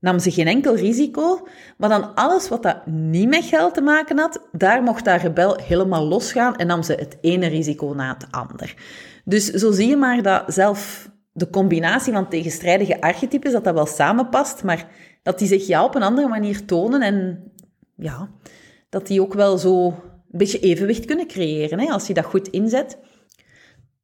[0.00, 1.46] nam ze geen enkel risico.
[1.76, 5.58] Maar dan alles wat dat niet met geld te maken had, daar mocht haar rebel
[5.62, 8.74] helemaal losgaan en nam ze het ene risico na het ander.
[9.24, 13.86] Dus zo zie je maar dat zelf de combinatie van tegenstrijdige archetypes, dat dat wel
[13.86, 14.86] samenpast, maar
[15.24, 17.44] dat die zich ja op een andere manier tonen en
[17.96, 18.30] ja,
[18.88, 22.48] dat die ook wel zo een beetje evenwicht kunnen creëren, hè, als je dat goed
[22.48, 22.98] inzet.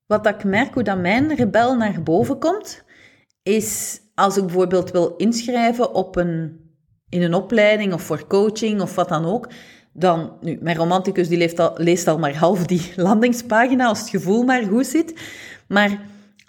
[0.07, 2.85] Wat ik merk, hoe dat mijn rebel naar boven komt,
[3.43, 6.61] is als ik bijvoorbeeld wil inschrijven op een,
[7.09, 9.49] in een opleiding of voor coaching of wat dan ook,
[9.93, 14.09] dan, nu, mijn romanticus die leest al, leest al maar half die landingspagina als het
[14.09, 15.21] gevoel maar goed zit.
[15.69, 16.01] Maar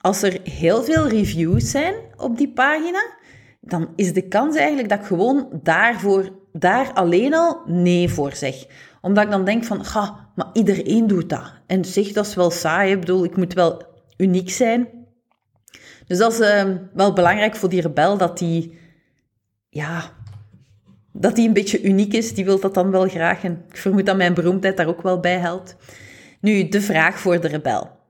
[0.02, 3.20] als er heel veel reviews zijn op die pagina,
[3.62, 8.66] dan is de kans eigenlijk dat ik gewoon daarvoor, daar alleen al nee voor zeg.
[9.02, 11.54] Omdat ik dan denk van, ga, maar iedereen doet dat.
[11.68, 12.92] En zeg, dat is wel saai.
[12.92, 13.84] Ik bedoel, ik moet wel
[14.18, 14.88] uniek zijn.
[16.08, 18.78] Dus dat is uh, wel belangrijk voor die rebel, dat die,
[19.70, 20.12] ja,
[21.12, 22.34] dat die een beetje uniek is.
[22.34, 23.44] Die wil dat dan wel graag.
[23.44, 25.76] En ik vermoed dat mijn beroemdheid daar ook wel bij helpt.
[26.42, 28.01] Nu, de vraag voor de rebel.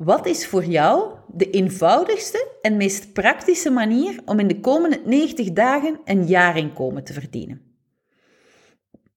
[0.00, 5.52] Wat is voor jou de eenvoudigste en meest praktische manier om in de komende 90
[5.52, 7.60] dagen een jaarinkomen te verdienen?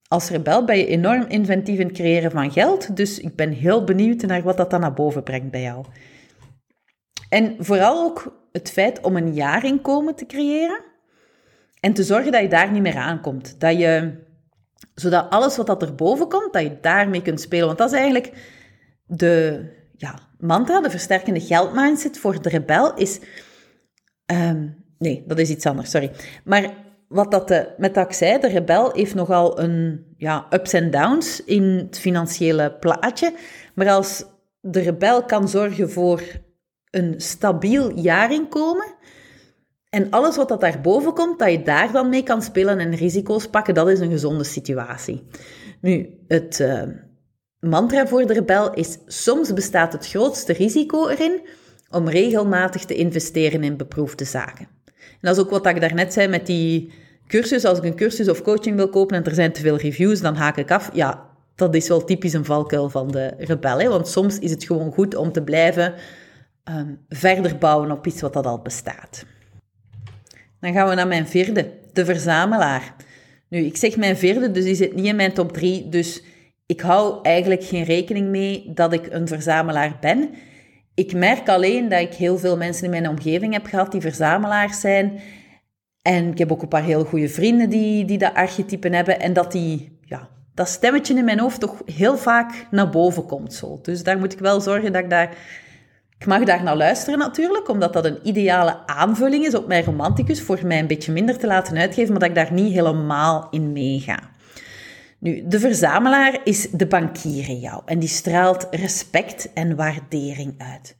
[0.07, 3.83] Als rebel ben je enorm inventief in het creëren van geld, dus ik ben heel
[3.83, 5.85] benieuwd naar wat dat dan naar boven brengt bij jou.
[7.29, 10.83] En vooral ook het feit om een jaarinkomen te creëren
[11.79, 13.59] en te zorgen dat je daar niet meer aankomt.
[13.59, 14.13] Dat je,
[14.95, 17.65] zodat alles wat dat erboven komt, dat je daarmee kunt spelen.
[17.65, 18.33] Want dat is eigenlijk
[19.05, 19.65] de
[20.43, 23.19] mantra, de versterkende geldmindset voor de rebel is...
[24.25, 26.12] Ehm, nee, dat is iets anders, sorry.
[26.43, 26.73] Maar
[27.08, 30.91] wat dat de, met dat ik zei, de rebel heeft nogal een ja, ups en
[30.91, 33.34] downs in het financiële plaatje.
[33.75, 34.25] Maar als
[34.60, 36.21] de rebel kan zorgen voor
[36.89, 38.95] een stabiel jaarinkomen
[39.89, 43.47] en alles wat dat daarboven komt, dat je daar dan mee kan spelen en risico's
[43.47, 45.27] pakken, dat is een gezonde situatie.
[45.82, 46.82] Nu, het uh,
[47.63, 51.41] mantra voor de rebel is: soms bestaat het grootste risico erin
[51.89, 54.67] om regelmatig te investeren in beproefde zaken.
[54.95, 56.91] En dat is ook wat ik daarnet zei met die
[57.28, 60.21] cursus, als ik een cursus of coaching wil kopen en er zijn te veel reviews,
[60.21, 60.89] dan haak ik af.
[60.93, 63.80] Ja, dat is wel typisch een valkuil van de rebel.
[63.80, 63.88] Hè?
[63.88, 65.93] Want soms is het gewoon goed om te blijven
[66.69, 69.26] um, verder bouwen op iets wat dat al bestaat.
[70.60, 72.95] Dan gaan we naar mijn vierde, de verzamelaar.
[73.47, 75.89] Nu, ik zeg mijn vierde, dus die zit niet in mijn top drie.
[75.89, 76.23] Dus
[76.65, 80.30] ik hou eigenlijk geen rekening mee dat ik een verzamelaar ben.
[80.95, 84.80] Ik merk alleen dat ik heel veel mensen in mijn omgeving heb gehad die verzamelaars
[84.80, 85.19] zijn.
[86.02, 89.19] En ik heb ook een paar heel goede vrienden die, die dat archetypen hebben.
[89.19, 93.54] En dat die, ja, dat stemmetje in mijn hoofd toch heel vaak naar boven komt.
[93.54, 93.80] Zo.
[93.82, 95.38] Dus daar moet ik wel zorgen dat ik daar...
[96.17, 100.41] Ik mag daar naar luisteren natuurlijk, omdat dat een ideale aanvulling is op mijn romanticus,
[100.41, 103.71] voor mij een beetje minder te laten uitgeven, maar dat ik daar niet helemaal in
[103.71, 104.19] meega.
[105.23, 110.95] Nu, de verzamelaar is de bankier in jou en die straalt respect en waardering uit.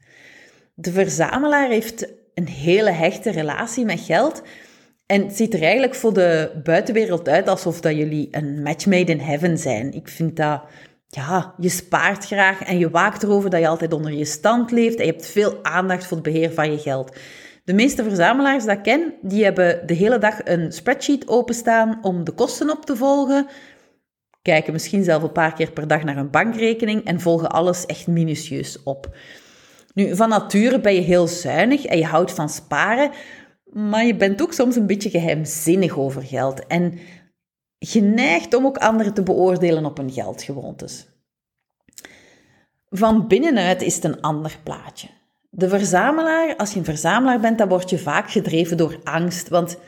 [0.74, 4.42] De verzamelaar heeft een hele hechte relatie met geld,
[5.06, 9.20] en ziet er eigenlijk voor de buitenwereld uit alsof dat jullie een match made in
[9.20, 9.92] heaven zijn.
[9.92, 10.62] Ik vind dat,
[11.08, 14.98] ja, je spaart graag en je waakt erover dat je altijd onder je stand leeft
[14.98, 17.16] en je hebt veel aandacht voor het beheer van je geld.
[17.64, 22.24] De meeste verzamelaars dat ik ken, die hebben de hele dag een spreadsheet openstaan om
[22.24, 23.46] de kosten op te volgen,
[24.44, 28.06] kijken misschien zelf een paar keer per dag naar een bankrekening en volgen alles echt
[28.06, 29.16] minutieus op.
[29.94, 33.10] Nu, van nature ben je heel zuinig en je houdt van sparen,
[33.64, 36.98] maar je bent ook soms een beetje geheimzinnig over geld en
[37.78, 41.06] geneigd om ook anderen te beoordelen op hun geldgewoontes.
[42.88, 45.08] Van binnenuit is het een ander plaatje.
[45.50, 49.78] De verzamelaar, als je een verzamelaar bent, dan word je vaak gedreven door angst, want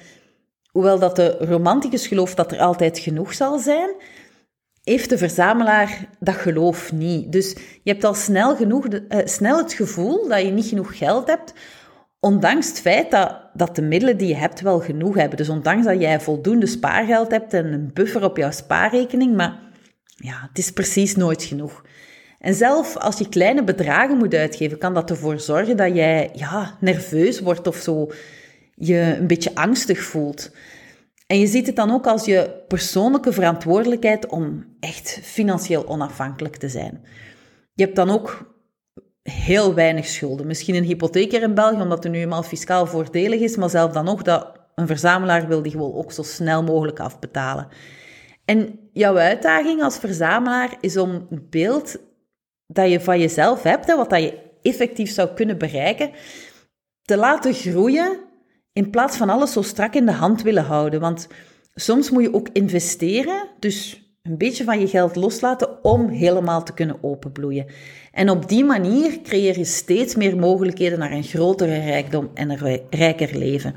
[0.71, 3.91] hoewel dat de romanticus gelooft dat er altijd genoeg zal zijn,
[4.95, 7.33] heeft de verzamelaar dat geloof niet.
[7.33, 11.27] Dus je hebt al snel, genoeg uh, snel het gevoel dat je niet genoeg geld
[11.27, 11.55] hebt,
[12.21, 15.37] ondanks het feit dat, dat de middelen die je hebt wel genoeg hebben.
[15.37, 19.59] Dus ondanks dat jij voldoende spaargeld hebt en een buffer op jouw spaarrekening, maar
[20.17, 21.85] ja, het is precies nooit genoeg.
[22.39, 26.77] En zelf als je kleine bedragen moet uitgeven, kan dat ervoor zorgen dat jij ja,
[26.81, 28.11] nerveus wordt of zo,
[28.75, 30.51] je een beetje angstig voelt.
[31.27, 36.69] En je ziet het dan ook als je persoonlijke verantwoordelijkheid om echt financieel onafhankelijk te
[36.69, 37.05] zijn.
[37.73, 38.55] Je hebt dan ook
[39.23, 40.47] heel weinig schulden.
[40.47, 44.05] Misschien een hypotheek in België, omdat het nu eenmaal fiscaal voordelig is, maar zelf dan
[44.05, 47.69] nog dat een verzamelaar wil die gewoon ook zo snel mogelijk afbetalen.
[48.45, 51.97] En jouw uitdaging als verzamelaar is om een beeld
[52.67, 56.11] dat je van jezelf hebt, en wat dat je effectief zou kunnen bereiken,
[57.03, 58.26] te laten groeien
[58.77, 61.01] in plaats van alles zo strak in de hand willen houden.
[61.01, 61.29] Want
[61.75, 66.75] soms moet je ook investeren, dus een beetje van je geld loslaten om helemaal te
[66.75, 67.67] kunnen openbloeien.
[68.13, 72.81] En op die manier creëer je steeds meer mogelijkheden naar een grotere rijkdom en een
[72.91, 73.75] rijker leven.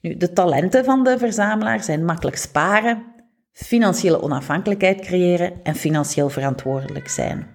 [0.00, 3.02] Nu, de talenten van de verzamelaar zijn makkelijk sparen,
[3.52, 7.46] financiële onafhankelijkheid creëren en financieel verantwoordelijk zijn.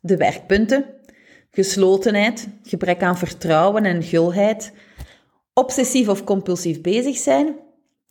[0.00, 0.84] De werkpunten:
[1.50, 4.72] geslotenheid, gebrek aan vertrouwen en gulheid,
[5.54, 7.56] obsessief of compulsief bezig zijn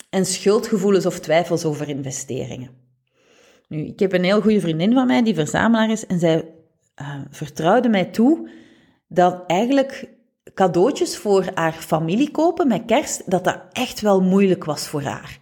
[0.10, 2.70] en schuldgevoelens of twijfels over investeringen.
[3.68, 6.46] Nu, ik heb een heel goede vriendin van mij die verzamelaar is en zij
[7.02, 8.50] uh, vertrouwde mij toe
[9.08, 10.08] dat eigenlijk
[10.54, 15.40] cadeautjes voor haar familie kopen met kerst, dat dat echt wel moeilijk was voor haar.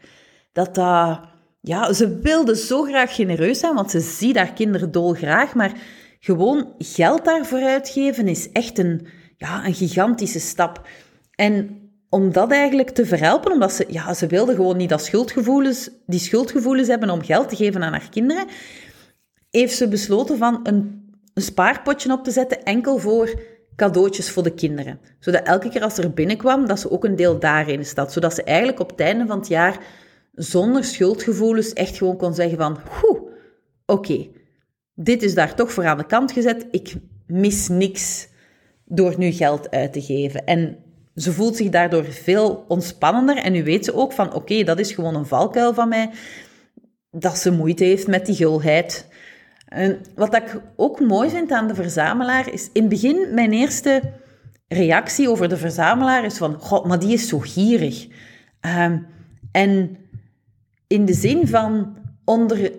[0.52, 1.20] Dat dat,
[1.62, 5.72] ja, ze wilde zo graag genereus zijn, want ze ziet haar kinderen dolgraag, maar
[6.20, 9.08] gewoon geld daarvoor uitgeven is echt een,
[9.38, 10.88] ja, een gigantische stap.
[11.36, 15.90] En om dat eigenlijk te verhelpen, omdat ze, ja, ze wilde gewoon niet dat schuldgevoelens,
[16.06, 18.46] die schuldgevoelens hebben om geld te geven aan haar kinderen,
[19.50, 23.42] heeft ze besloten van een, een spaarpotje op te zetten enkel voor
[23.76, 25.00] cadeautjes voor de kinderen.
[25.20, 28.12] Zodat elke keer als ze er binnenkwam, dat ze ook een deel daarin staat.
[28.12, 29.80] Zodat ze eigenlijk op het einde van het jaar
[30.34, 32.80] zonder schuldgevoelens echt gewoon kon zeggen van,
[33.86, 34.28] oké,
[34.94, 36.68] dit is daar toch voor aan de kant gezet.
[36.72, 36.96] Ik
[37.28, 38.28] mis niks
[38.86, 40.46] door nu geld uit te geven.
[40.46, 40.78] En
[41.18, 44.92] ze voelt zich daardoor veel ontspannender en nu weet ze ook van oké, dat is
[44.92, 46.10] gewoon een valkuil van mij,
[47.12, 49.08] dat ze moeite heeft met die gulheid.
[49.68, 54.02] En wat ik ook mooi vind aan de verzamelaar is in het begin mijn eerste
[54.68, 58.08] reactie over de verzamelaar is van god, maar die is zo gierig.
[58.62, 59.08] Um,
[59.52, 59.98] en
[60.88, 62.72] in de zin van onder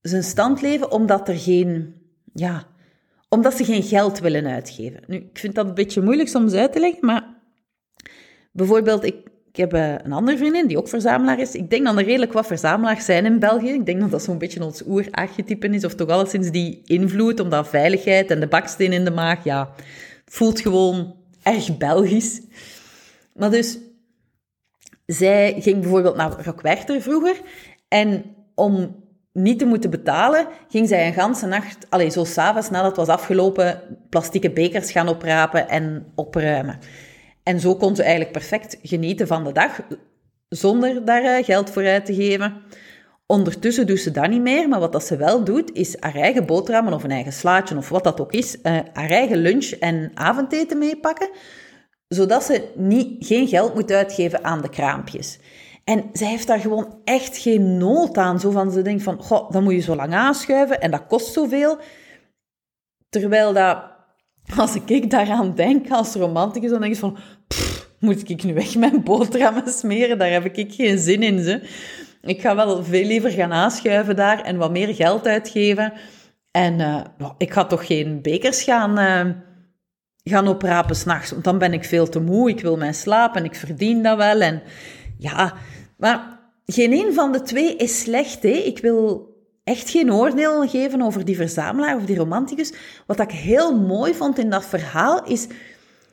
[0.00, 1.94] zijn stand leven omdat er geen,
[2.32, 2.64] ja,
[3.28, 5.02] omdat ze geen geld willen uitgeven.
[5.06, 7.39] Nu, ik vind dat een beetje moeilijk soms uit te leggen, maar
[8.50, 9.16] Bijvoorbeeld, ik,
[9.50, 11.54] ik heb eh, een andere vriendin die ook verzamelaar is.
[11.54, 13.72] Ik denk dat er redelijk wat verzamelaars zijn in België.
[13.72, 17.68] Ik denk dat dat zo'n beetje ons oerarchetype is, of toch alleszins die invloed, omdat
[17.68, 19.70] veiligheid en de baksteen in de maag, ja,
[20.24, 22.40] voelt gewoon erg Belgisch.
[23.34, 23.78] Maar dus,
[25.06, 27.40] zij ging bijvoorbeeld naar Rockwerchter vroeger
[27.88, 28.96] en om
[29.32, 33.16] niet te moeten betalen, ging zij een ganse nacht, allez, zo s'avonds nadat het was
[33.16, 36.78] afgelopen, plastieke bekers gaan oprapen en opruimen.
[37.50, 39.80] En zo kon ze eigenlijk perfect genieten van de dag,
[40.48, 42.62] zonder daar eh, geld voor uit te geven.
[43.26, 46.46] Ondertussen doet ze dat niet meer, maar wat dat ze wel doet, is haar eigen
[46.46, 50.10] boterhammen of een eigen slaatje of wat dat ook is, uh, haar eigen lunch en
[50.14, 51.30] avondeten meepakken,
[52.08, 55.38] zodat ze niet, geen geld moet uitgeven aan de kraampjes.
[55.84, 58.40] En zij heeft daar gewoon echt geen nood aan.
[58.40, 61.32] Zo van, ze denkt van, goh, dan moet je zo lang aanschuiven en dat kost
[61.32, 61.78] zoveel.
[63.08, 63.99] Terwijl dat
[64.56, 67.16] als ik daaraan denk als romanticus, dan denk ik van,
[67.98, 70.18] moet ik nu echt mijn boterhammen smeren?
[70.18, 71.42] Daar heb ik geen zin in.
[71.42, 71.62] Ze.
[72.22, 75.92] Ik ga wel veel liever gaan aanschuiven daar en wat meer geld uitgeven.
[76.50, 77.04] En uh,
[77.38, 79.34] ik ga toch geen bekers gaan, uh,
[80.24, 82.48] gaan oprapen s'nachts, want dan ben ik veel te moe.
[82.48, 84.40] Ik wil mijn slaap en ik verdien dat wel.
[84.40, 84.62] En
[85.18, 85.54] ja,
[85.96, 88.42] maar geen een van de twee is slecht.
[88.42, 88.48] Hè?
[88.48, 89.29] Ik wil
[89.70, 92.72] echt geen oordeel geven over die verzamelaar of die romanticus.
[93.06, 95.46] Wat ik heel mooi vond in dat verhaal is,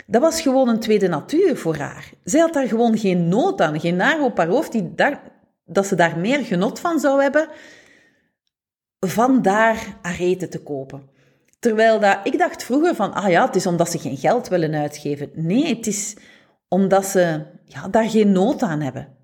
[0.05, 2.11] dat was gewoon een tweede natuur voor haar.
[2.23, 5.21] Zij had daar gewoon geen nood aan, geen naar op haar hoofd die daar,
[5.65, 7.47] dat ze daar meer genot van zou hebben,
[8.99, 10.17] van daar haar
[10.49, 11.09] te kopen.
[11.59, 14.73] Terwijl dat, ik dacht vroeger van, ah ja, het is omdat ze geen geld willen
[14.73, 15.29] uitgeven.
[15.33, 16.15] Nee, het is
[16.67, 19.15] omdat ze ja, daar geen nood aan hebben.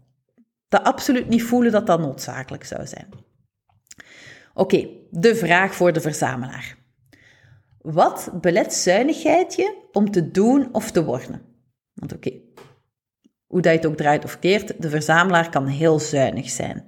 [0.70, 3.08] Dat absoluut niet voelen dat dat noodzakelijk zou zijn.
[4.54, 6.78] Oké, de vraag voor de verzamelaar.
[7.82, 11.42] Wat belet zuinigheid je om te doen of te worden?
[11.94, 12.32] Want oké,
[13.48, 16.86] hoe dat je het ook draait of keert, de verzamelaar kan heel zuinig zijn.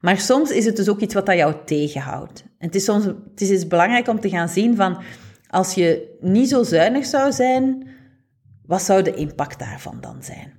[0.00, 2.44] Maar soms is het dus ook iets wat dat jou tegenhoudt.
[2.58, 5.02] En het is soms het is dus belangrijk om te gaan zien van,
[5.48, 7.88] als je niet zo zuinig zou zijn,
[8.66, 10.52] wat zou de impact daarvan dan zijn?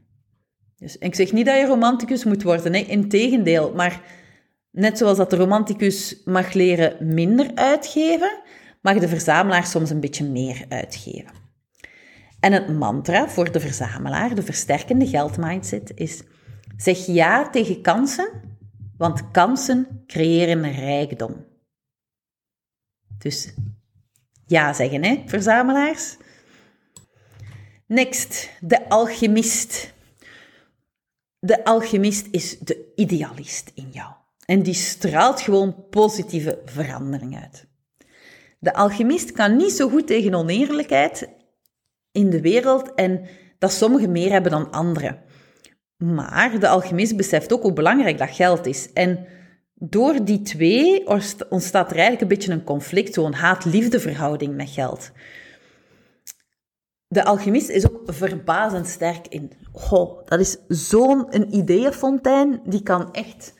[0.77, 3.73] Dus ik zeg niet dat je romanticus moet worden, nee, integendeel.
[3.75, 4.01] Maar
[4.77, 8.41] net zoals dat de romanticus mag leren minder uitgeven,
[8.81, 11.31] mag de verzamelaar soms een beetje meer uitgeven.
[12.39, 16.23] En het mantra voor de verzamelaar, de versterkende geldmindset, is:
[16.75, 18.41] zeg ja tegen kansen,
[18.97, 21.45] want kansen creëren rijkdom.
[23.17, 23.53] Dus
[24.45, 26.17] ja zeggen, hè, verzamelaars?
[27.87, 29.93] Next, de alchemist.
[31.39, 34.16] De alchemist is de idealist in jou.
[34.47, 37.67] En die straalt gewoon positieve verandering uit.
[38.59, 41.29] De alchemist kan niet zo goed tegen oneerlijkheid
[42.11, 43.25] in de wereld en
[43.59, 45.19] dat sommigen meer hebben dan anderen.
[45.97, 48.93] Maar de alchemist beseft ook hoe belangrijk dat geld is.
[48.93, 49.25] En
[49.73, 51.07] door die twee
[51.49, 55.11] ontstaat er eigenlijk een beetje een conflict, zo'n haat-liefde verhouding met geld.
[57.07, 59.51] De alchemist is ook verbazend sterk in.
[59.71, 63.55] Goh, dat is zo'n ideeënfontein, die kan echt...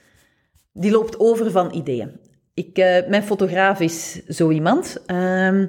[0.80, 2.20] Die loopt over van ideeën.
[2.54, 5.04] Ik, uh, mijn fotograaf is zo iemand.
[5.08, 5.64] Uh,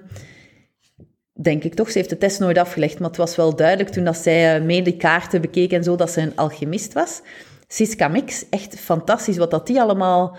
[1.33, 1.91] denk ik toch.
[1.91, 4.67] Ze heeft de test nooit afgelegd, maar het was wel duidelijk toen dat zij uh,
[4.67, 7.23] mee de kaarten bekeek en zo, dat ze een alchemist was.
[7.67, 10.37] Siska Mix, echt fantastisch wat dat die allemaal...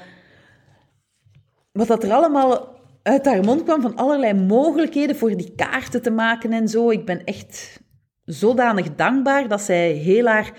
[1.72, 6.11] Wat dat er allemaal uit haar mond kwam van allerlei mogelijkheden voor die kaarten te
[6.11, 6.89] maken en zo.
[6.89, 7.80] Ik ben echt
[8.26, 10.51] zodanig dankbaar dat zij heel haar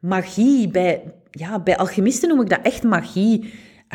[0.00, 1.14] magie bij...
[1.30, 3.52] Ja, bij alchemisten noem ik dat echt magie,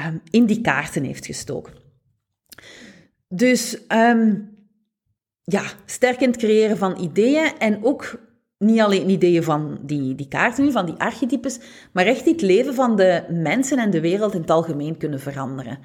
[0.07, 1.73] um, in die kaarten heeft gestoken.
[3.27, 3.81] Dus...
[3.87, 4.53] Um,
[5.45, 8.19] ja, sterk in het creëren van ideeën en ook
[8.57, 11.59] niet alleen ideeën van die, die kaarten, van die archetypes,
[11.91, 15.79] maar echt het leven van de mensen en de wereld in het algemeen kunnen veranderen.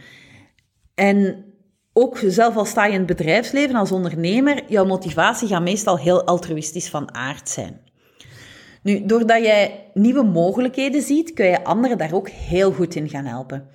[0.95, 1.45] En
[1.93, 6.25] ook zelf al sta je in het bedrijfsleven als ondernemer, jouw motivatie gaat meestal heel
[6.25, 7.81] altruïstisch van aard zijn.
[8.83, 13.25] Nu, doordat jij nieuwe mogelijkheden ziet, kun je anderen daar ook heel goed in gaan
[13.25, 13.69] helpen.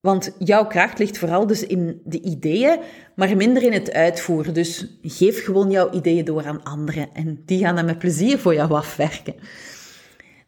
[0.00, 2.78] Want jouw kracht ligt vooral dus in de ideeën,
[3.14, 4.54] maar minder in het uitvoeren.
[4.54, 8.54] Dus geef gewoon jouw ideeën door aan anderen en die gaan dan met plezier voor
[8.54, 9.34] jou afwerken.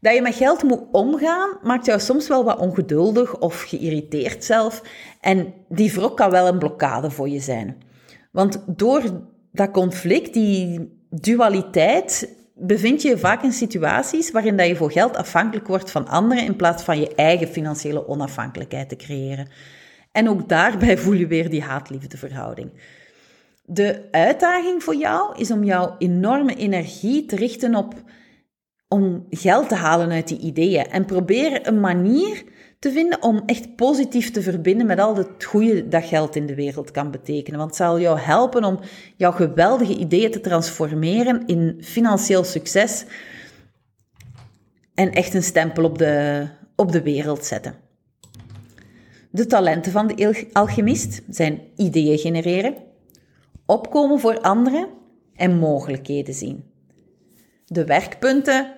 [0.00, 4.82] Dat je met geld moet omgaan, maakt jou soms wel wat ongeduldig of geïrriteerd zelf.
[5.20, 7.82] En die wrok kan wel een blokkade voor je zijn.
[8.32, 9.02] Want door
[9.52, 15.16] dat conflict, die dualiteit, bevind je je vaak in situaties waarin dat je voor geld
[15.16, 19.48] afhankelijk wordt van anderen in plaats van je eigen financiële onafhankelijkheid te creëren.
[20.12, 22.70] En ook daarbij voel je weer die haat-liefde verhouding.
[23.64, 27.94] De uitdaging voor jou is om jouw enorme energie te richten op
[28.88, 32.44] om geld te halen uit die ideeën en probeer een manier
[32.78, 36.54] te vinden om echt positief te verbinden met al het goede dat geld in de
[36.54, 37.58] wereld kan betekenen.
[37.58, 38.78] Want het zal jou helpen om
[39.16, 43.04] jouw geweldige ideeën te transformeren in financieel succes
[44.94, 47.74] en echt een stempel op de, op de wereld zetten.
[49.30, 52.74] De talenten van de alchemist zijn ideeën genereren,
[53.66, 54.88] opkomen voor anderen
[55.34, 56.73] en mogelijkheden zien.
[57.66, 58.72] De werkpunten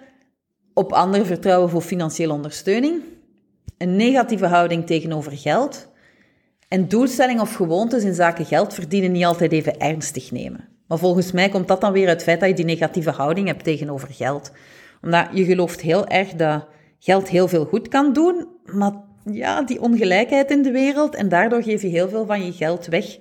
[0.74, 3.02] op anderen vertrouwen voor financiële ondersteuning
[3.78, 5.88] een negatieve houding tegenover geld
[6.68, 10.68] en doelstellingen of gewoontes in zaken geld verdienen niet altijd even ernstig nemen.
[10.86, 13.46] Maar volgens mij komt dat dan weer uit het feit dat je die negatieve houding
[13.46, 14.52] hebt tegenover geld.
[15.02, 16.66] Omdat je gelooft heel erg dat
[16.98, 18.92] geld heel veel goed kan doen, maar
[19.24, 22.86] ja, die ongelijkheid in de wereld en daardoor geef je heel veel van je geld
[22.86, 23.18] weg,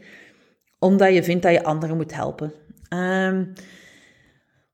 [0.80, 2.54] omdat je vindt dat je anderen moet helpen.
[2.90, 3.54] Um,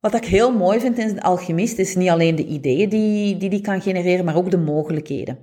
[0.02, 3.50] wat ik heel mooi vind in een alchemist is niet alleen de ideeën die, die
[3.50, 5.38] die kan genereren, maar ook de mogelijkheden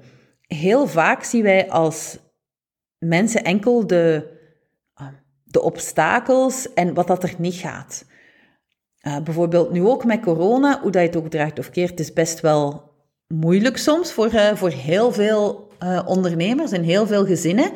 [0.48, 2.18] heel vaak zien wij als
[2.98, 4.28] mensen enkel de,
[4.94, 5.08] ah,
[5.44, 8.04] de obstakels en wat dat er niet gaat.
[9.02, 12.12] Uh, bijvoorbeeld nu ook met corona, hoe dat je het ook draagt of keert, is
[12.12, 12.92] best wel
[13.26, 17.70] moeilijk soms voor, uh, voor heel veel uh, ondernemers en heel veel gezinnen.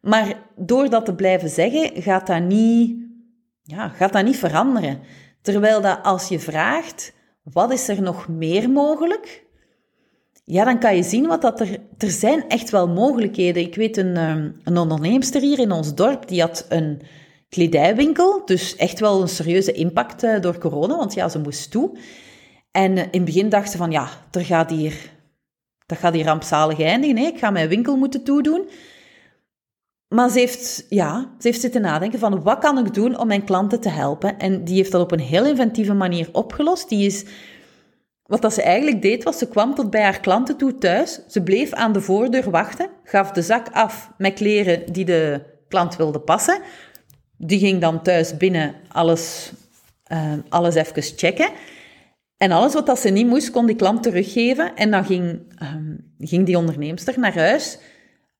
[0.00, 2.96] Maar door dat te blijven zeggen, gaat dat niet,
[3.62, 4.98] ja, gaat dat niet veranderen.
[5.46, 9.46] Terwijl dat als je vraagt, wat is er nog meer mogelijk?
[10.46, 11.78] ja, dan kan je zien wat dat er...
[11.98, 13.62] Er zijn echt wel mogelijkheden.
[13.62, 17.02] Ik weet een, ehm, een onderneemster hier in ons dorp, die had een
[17.48, 18.42] kledijwinkel.
[18.44, 21.98] Dus echt wel een serieuze impact eh, door corona, want ja, ze moest toe.
[22.70, 24.94] En eh, in het begin dacht ze van, ja, er gaat hier,
[25.86, 27.16] dat gaat hier rampzalig eindigen.
[27.16, 27.26] Hè?
[27.26, 28.68] Ik ga mijn winkel moeten toedoen.
[30.08, 33.44] Maar ze heeft, ja, ze heeft zitten nadenken van, wat kan ik doen om mijn
[33.44, 34.38] klanten te helpen?
[34.38, 36.88] En die heeft dat op een heel inventieve manier opgelost.
[36.88, 37.24] Die is
[38.22, 41.20] wat dat ze eigenlijk deed, was ze kwam tot bij haar klanten toe thuis.
[41.28, 45.96] Ze bleef aan de voordeur wachten, gaf de zak af met kleren die de klant
[45.96, 46.60] wilde passen.
[47.38, 49.52] Die ging dan thuis binnen alles,
[50.12, 51.50] uh, alles even checken.
[52.36, 54.76] En alles wat dat ze niet moest, kon die klant teruggeven.
[54.76, 57.78] En dan ging, um, ging die onderneemster naar huis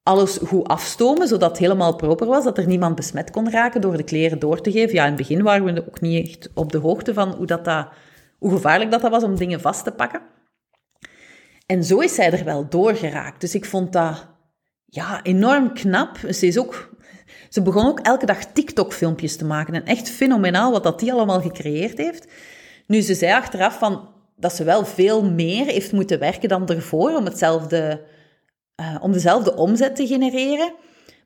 [0.07, 3.97] alles goed afstomen, zodat het helemaal proper was, dat er niemand besmet kon raken door
[3.97, 4.95] de kleren door te geven.
[4.95, 7.65] Ja, in het begin waren we ook niet echt op de hoogte van hoe, dat,
[7.65, 7.89] dat,
[8.39, 10.21] hoe gevaarlijk dat, dat was om dingen vast te pakken.
[11.67, 13.41] En zo is zij er wel doorgeraakt.
[13.41, 14.27] Dus ik vond dat
[14.85, 16.19] ja, enorm knap.
[16.31, 16.91] Ze, is ook,
[17.49, 19.75] ze begon ook elke dag TikTok-filmpjes te maken.
[19.75, 22.27] En echt fenomenaal wat dat die allemaal gecreëerd heeft.
[22.87, 27.17] Nu, ze zei achteraf van, dat ze wel veel meer heeft moeten werken dan ervoor
[27.17, 28.15] om hetzelfde
[28.81, 30.75] uh, om dezelfde omzet te genereren.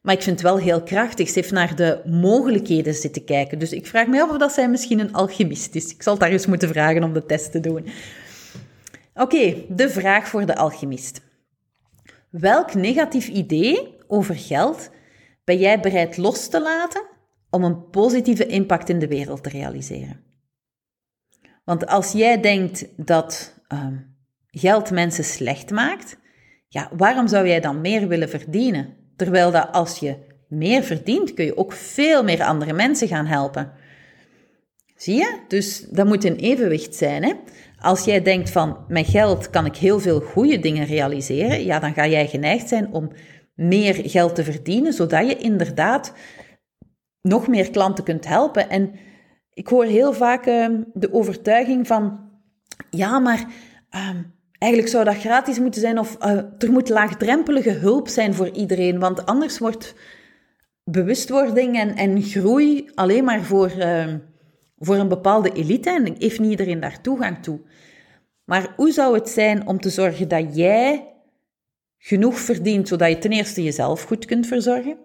[0.02, 1.28] Maar ik vind het wel heel krachtig.
[1.28, 3.58] Ze heeft naar de mogelijkheden zitten kijken.
[3.58, 5.94] Dus ik vraag me af of dat zij misschien een alchemist is.
[5.94, 7.86] Ik zal daar eens moeten vragen om de test te doen.
[9.14, 11.20] Oké, de vraag voor de alchemist.
[12.30, 14.90] Welk negatief idee over geld
[15.44, 17.02] ben jij bereid los te laten
[17.50, 20.20] om een positieve impact in de wereld te realiseren?
[21.64, 23.86] Want als jij denkt dat uh,
[24.46, 26.16] geld mensen slecht maakt,
[26.72, 28.96] ja, waarom zou jij dan meer willen verdienen?
[29.16, 30.16] Terwijl dat als je
[30.48, 33.72] meer verdient, kun je ook veel meer andere mensen gaan helpen.
[34.96, 35.38] Zie je?
[35.48, 37.22] Dus dat moet een evenwicht zijn.
[37.24, 37.32] Hè?
[37.78, 41.94] Als jij denkt van, met geld kan ik heel veel goede dingen realiseren, ja, dan
[41.94, 43.12] ga jij geneigd zijn om
[43.54, 46.12] meer geld te verdienen, zodat je inderdaad
[47.22, 48.70] nog meer klanten kunt helpen.
[48.70, 48.92] En
[49.52, 52.30] ik hoor heel vaak uh, de overtuiging van,
[52.90, 53.46] ja, maar
[53.90, 54.10] uh,
[54.60, 58.98] Eigenlijk zou dat gratis moeten zijn of uh, er moet laagdrempelige hulp zijn voor iedereen,
[58.98, 59.94] want anders wordt
[60.84, 64.14] bewustwording en, en groei alleen maar voor, uh,
[64.78, 67.60] voor een bepaalde elite en heeft niet iedereen daar toegang toe.
[68.44, 71.14] Maar hoe zou het zijn om te zorgen dat jij
[71.98, 74.96] genoeg verdient zodat je ten eerste jezelf goed kunt verzorgen,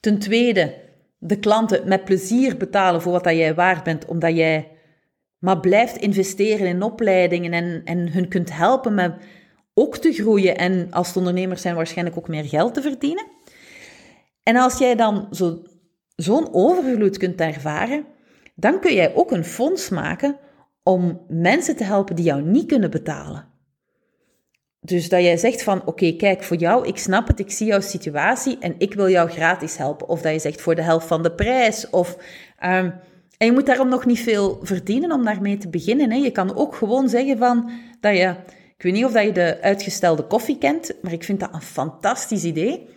[0.00, 0.74] ten tweede
[1.18, 4.73] de klanten met plezier betalen voor wat dat jij waard bent, omdat jij
[5.44, 9.14] maar blijft investeren in opleidingen en, en hun kunt helpen met
[9.74, 13.26] ook te groeien en als ondernemers zijn waarschijnlijk ook meer geld te verdienen.
[14.42, 15.62] En als jij dan zo,
[16.16, 18.04] zo'n overvloed kunt ervaren,
[18.54, 20.38] dan kun jij ook een fonds maken
[20.82, 23.46] om mensen te helpen die jou niet kunnen betalen.
[24.80, 27.80] Dus dat jij zegt van, oké, kijk, voor jou, ik snap het, ik zie jouw
[27.80, 30.08] situatie en ik wil jou gratis helpen.
[30.08, 31.90] Of dat je zegt voor de helft van de prijs.
[31.90, 32.16] Of
[32.64, 32.94] um,
[33.38, 36.10] en je moet daarom nog niet veel verdienen om daarmee te beginnen.
[36.10, 36.16] Hè.
[36.16, 37.70] Je kan ook gewoon zeggen van
[38.00, 38.34] dat je,
[38.76, 41.62] ik weet niet of dat je de uitgestelde koffie kent, maar ik vind dat een
[41.62, 42.88] fantastisch idee.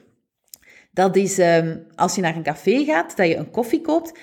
[0.92, 4.20] Dat is um, als je naar een café gaat, dat je een koffie koopt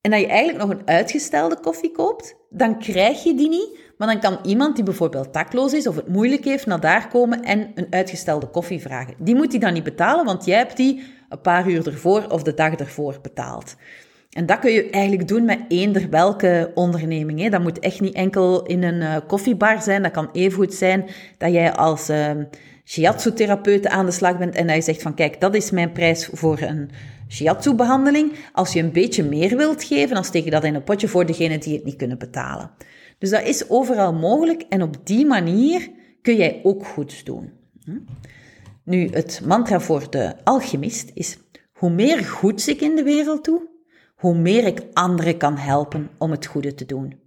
[0.00, 4.08] en dat je eigenlijk nog een uitgestelde koffie koopt, dan krijg je die niet, maar
[4.08, 7.72] dan kan iemand die bijvoorbeeld takloos is of het moeilijk heeft naar daar komen en
[7.74, 9.14] een uitgestelde koffie vragen.
[9.18, 12.42] Die moet hij dan niet betalen, want jij hebt die een paar uur ervoor of
[12.42, 13.76] de dag ervoor betaald.
[14.30, 17.40] En dat kun je eigenlijk doen met eender welke onderneming.
[17.40, 17.48] Hè.
[17.48, 20.02] Dat moet echt niet enkel in een uh, koffiebar zijn.
[20.02, 21.04] Dat kan evengoed zijn
[21.38, 22.30] dat jij als uh,
[22.84, 26.28] shiatsu-therapeut aan de slag bent en dat je zegt van kijk, dat is mijn prijs
[26.32, 26.90] voor een
[27.28, 28.32] shiatsu-behandeling.
[28.52, 31.26] Als je een beetje meer wilt geven, dan steek je dat in een potje voor
[31.26, 32.70] degenen die het niet kunnen betalen.
[33.18, 35.90] Dus dat is overal mogelijk en op die manier
[36.22, 37.52] kun jij ook goed doen.
[37.84, 37.98] Hm?
[38.84, 41.38] Nu, het mantra voor de alchemist is:
[41.72, 43.69] hoe meer goeds ik in de wereld doe,
[44.20, 47.20] hoe meer ik anderen kan helpen om het goede te doen.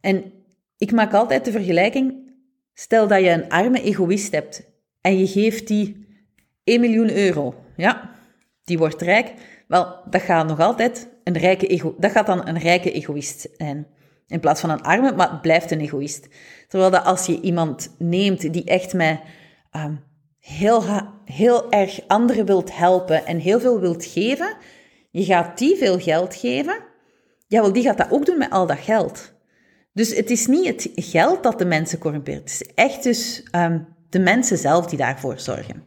[0.00, 0.32] En
[0.78, 2.32] ik maak altijd de vergelijking,
[2.74, 6.06] stel dat je een arme egoïst hebt en je geeft die
[6.64, 7.54] 1 miljoen euro.
[7.76, 8.10] Ja,
[8.64, 9.32] die wordt rijk.
[9.68, 13.86] Wel, dat gaat nog altijd een rijke ego dat gaat dan een rijke egoïst zijn.
[14.26, 16.28] In plaats van een arme, maar het blijft een egoïst.
[16.68, 19.20] Terwijl dat als je iemand neemt die echt met
[19.76, 20.04] um,
[20.38, 20.82] heel,
[21.24, 24.56] heel erg anderen wilt helpen en heel veel wilt geven,
[25.16, 26.84] je gaat die veel geld geven,
[27.46, 29.32] ja, wel, die gaat dat ook doen met al dat geld.
[29.92, 32.40] Dus het is niet het geld dat de mensen corrumpeert.
[32.40, 35.84] Het is echt dus um, de mensen zelf die daarvoor zorgen.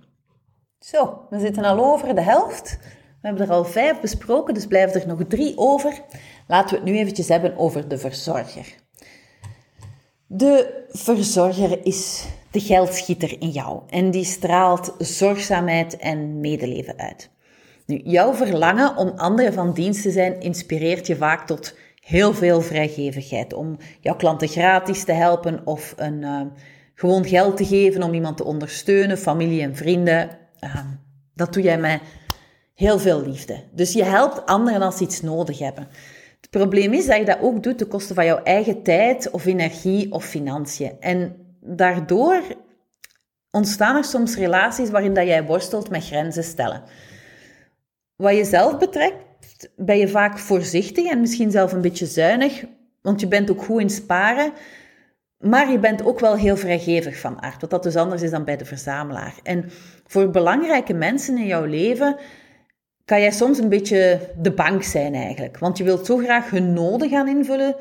[0.80, 2.78] Zo, we zitten al over de helft.
[3.22, 6.02] We hebben er al vijf besproken, dus blijven er nog drie over.
[6.48, 8.76] Laten we het nu eventjes hebben over de verzorger.
[10.28, 17.30] De verzorger is de geldschieter in jou en die straalt zorgzaamheid en medeleven uit.
[17.90, 22.62] Nu, jouw verlangen om anderen van dienst te zijn inspireert je vaak tot heel veel
[22.62, 23.54] vrijgevigheid.
[23.54, 26.42] Om jouw klanten gratis te helpen of een, uh,
[26.96, 30.30] gewoon geld te geven om iemand te ondersteunen, familie en vrienden.
[30.64, 30.76] Uh,
[31.34, 32.02] dat doe jij met
[32.74, 33.64] heel veel liefde.
[33.72, 35.88] Dus je helpt anderen als ze iets nodig hebben.
[36.42, 39.46] Het probleem is dat je dat ook doet ten koste van jouw eigen tijd of
[39.46, 40.92] energie of financiën.
[41.00, 42.42] En daardoor
[43.52, 46.84] ontstaan er soms relaties waarin dat jij worstelt met grenzen stellen.
[48.22, 49.16] Wat jezelf betreft
[49.76, 52.64] ben je vaak voorzichtig en misschien zelf een beetje zuinig,
[53.02, 54.52] want je bent ook goed in sparen,
[55.38, 58.44] maar je bent ook wel heel vrijgevig van aard, wat dat dus anders is dan
[58.44, 59.36] bij de verzamelaar.
[59.44, 59.72] En
[60.08, 62.18] voor belangrijke mensen in jouw leven
[63.06, 66.74] kan jij soms een beetje de bank zijn eigenlijk, want je wilt zo graag hun
[66.74, 67.76] noden gaan invullen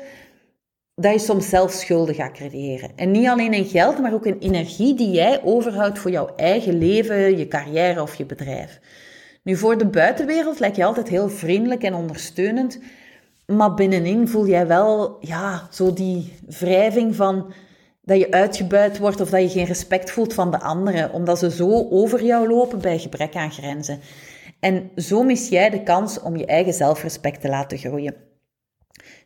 [0.95, 2.91] dat je soms zelf schulden gaat creëren.
[2.95, 6.77] En niet alleen in geld, maar ook in energie die jij overhoudt voor jouw eigen
[6.77, 8.79] leven, je carrière of je bedrijf.
[9.43, 12.79] Nu, voor de buitenwereld lijkt je altijd heel vriendelijk en ondersteunend,
[13.45, 17.53] maar binnenin voel jij wel, ja, zo die wrijving van
[18.01, 21.51] dat je uitgebuit wordt of dat je geen respect voelt van de anderen, omdat ze
[21.51, 23.99] zo over jou lopen bij gebrek aan grenzen.
[24.59, 28.15] En zo mis jij de kans om je eigen zelfrespect te laten groeien.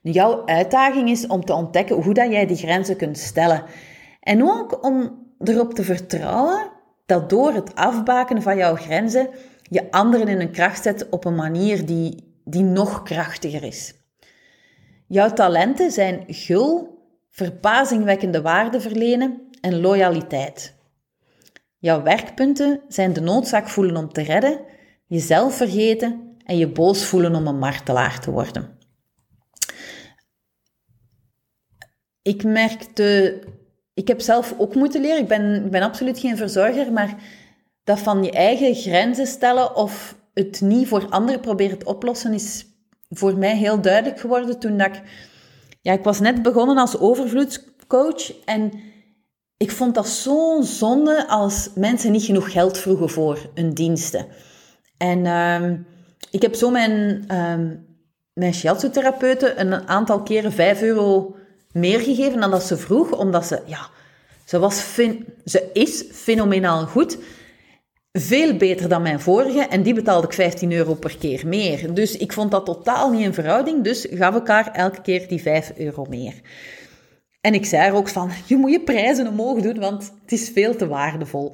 [0.01, 3.63] Jouw uitdaging is om te ontdekken hoe dat jij die grenzen kunt stellen.
[4.19, 6.71] En ook om erop te vertrouwen
[7.05, 9.29] dat door het afbaken van jouw grenzen
[9.69, 13.93] je anderen in een kracht zet op een manier die, die nog krachtiger is.
[15.07, 16.97] Jouw talenten zijn gul,
[17.29, 20.75] verbazingwekkende waarde verlenen en loyaliteit.
[21.77, 24.59] Jouw werkpunten zijn de noodzaak voelen om te redden,
[25.05, 28.81] jezelf vergeten en je boos voelen om een martelaar te worden.
[32.23, 33.39] ik merkte,
[33.93, 37.15] ik heb zelf ook moeten leren, ik ben, ik ben absoluut geen verzorger, maar
[37.83, 42.65] dat van je eigen grenzen stellen of het niet voor anderen proberen te oplossen, is
[43.09, 45.01] voor mij heel duidelijk geworden toen dat ik,
[45.81, 48.71] ja, ik was net begonnen als overvloedscoach en
[49.57, 54.27] ik vond dat zo'n zonde als mensen niet genoeg geld vroegen voor hun diensten.
[54.97, 55.71] En uh,
[56.31, 57.77] ik heb zo mijn, uh,
[58.33, 61.35] mijn shiatsu-therapeuten een aantal keren 5 euro
[61.71, 63.89] meer gegeven dan dat ze vroeg, omdat ze, ja,
[64.45, 64.95] ze, was
[65.45, 67.17] ze is fenomenaal goed.
[68.19, 71.93] Veel beter dan mijn vorige en die betaalde ik 15 euro per keer meer.
[71.93, 75.41] Dus ik vond dat totaal niet in verhouding, dus gaf ik haar elke keer die
[75.41, 76.33] 5 euro meer.
[77.41, 80.49] En ik zei haar ook van, je moet je prijzen omhoog doen, want het is
[80.49, 81.51] veel te waardevol.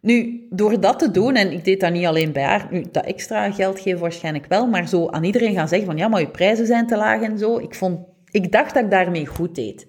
[0.00, 3.04] Nu, door dat te doen, en ik deed dat niet alleen bij haar, nu, dat
[3.04, 6.30] extra geld geven waarschijnlijk wel, maar zo aan iedereen gaan zeggen van, ja, maar je
[6.30, 7.58] prijzen zijn te laag en zo.
[7.58, 7.98] Ik vond
[8.32, 9.86] ik dacht dat ik daarmee goed deed.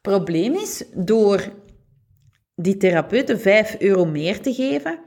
[0.00, 1.52] Probleem is, door
[2.62, 4.98] die therapeuten 5 euro meer te geven,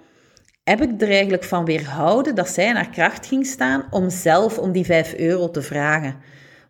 [0.64, 4.72] heb ik er eigenlijk van weerhouden dat zij naar kracht ging staan om zelf om
[4.72, 6.16] die 5 euro te vragen.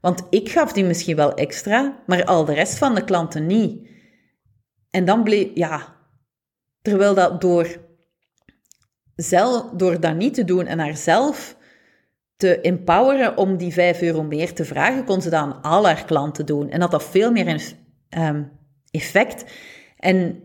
[0.02, 3.90] Want ik gaf die misschien wel extra, maar al de rest van de klanten niet.
[4.90, 5.96] En dan bleef, ja,
[6.82, 7.68] terwijl dat door,
[9.16, 11.58] zelf, door dat niet te doen en haar zelf
[12.38, 16.06] te empoweren om die 5 euro meer te vragen, kon ze dat aan al haar
[16.06, 16.70] klanten doen.
[16.70, 17.76] En dat had veel meer
[18.10, 18.52] um,
[18.92, 19.46] effect.
[19.98, 20.44] En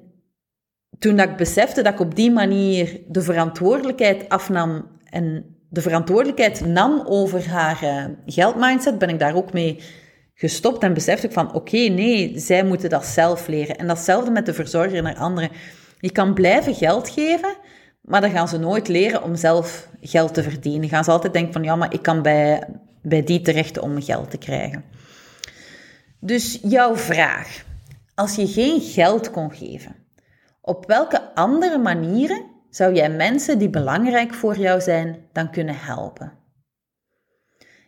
[1.01, 6.67] toen dat ik besefte dat ik op die manier de verantwoordelijkheid afnam en de verantwoordelijkheid
[6.67, 9.83] nam over haar uh, geldmindset, ben ik daar ook mee
[10.35, 13.77] gestopt en besefte ik van oké, nee, zij moeten dat zelf leren.
[13.77, 15.51] En datzelfde met de verzorger naar anderen.
[15.99, 17.55] Je kan blijven geld geven,
[18.01, 20.89] maar dan gaan ze nooit leren om zelf geld te verdienen.
[20.89, 22.69] Gaan ze altijd denken van ja, maar ik kan bij,
[23.03, 24.85] bij die terecht om geld te krijgen.
[26.21, 27.65] Dus jouw vraag.
[28.15, 30.00] Als je geen geld kon geven,
[30.61, 36.39] op welke andere manieren zou jij mensen die belangrijk voor jou zijn dan kunnen helpen?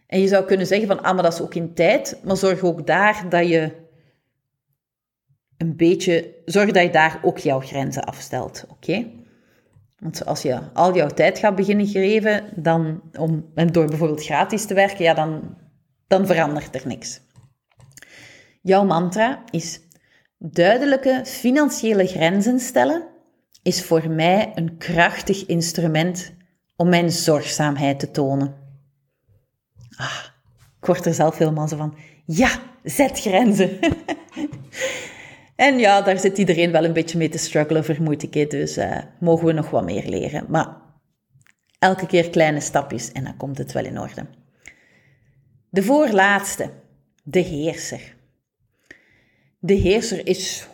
[0.07, 2.63] En je zou kunnen zeggen van, ah, maar dat is ook in tijd, maar zorg
[2.63, 3.73] ook daar dat je
[5.57, 9.11] een beetje, zorg dat je daar ook jouw grenzen afstelt, oké?
[9.99, 14.67] Want als je al jouw tijd gaat beginnen geven, dan, om, en door bijvoorbeeld gratis
[14.67, 15.57] te werken, ja, dan,
[16.07, 17.21] dan verandert er niks.
[18.63, 19.81] Jouw mantra is
[20.51, 23.09] duidelijke financiële grenzen stellen
[23.63, 26.33] is voor mij een krachtig instrument
[26.77, 28.55] om mijn zorgzaamheid te tonen.
[29.97, 30.25] Ah,
[30.81, 31.95] ik word er zelf helemaal zo van,
[32.27, 32.51] ja,
[32.83, 33.79] zet grenzen.
[35.57, 38.51] En ja, daar zit iedereen wel een beetje mee te struggelen, vermoed ik.
[38.51, 40.45] Dus uh, mogen we nog wat meer leren.
[40.49, 40.77] Maar
[41.79, 44.27] elke keer kleine stapjes en dan komt het wel in orde.
[45.69, 46.71] De voorlaatste,
[47.23, 48.17] de heerser.
[49.65, 50.67] De heerser is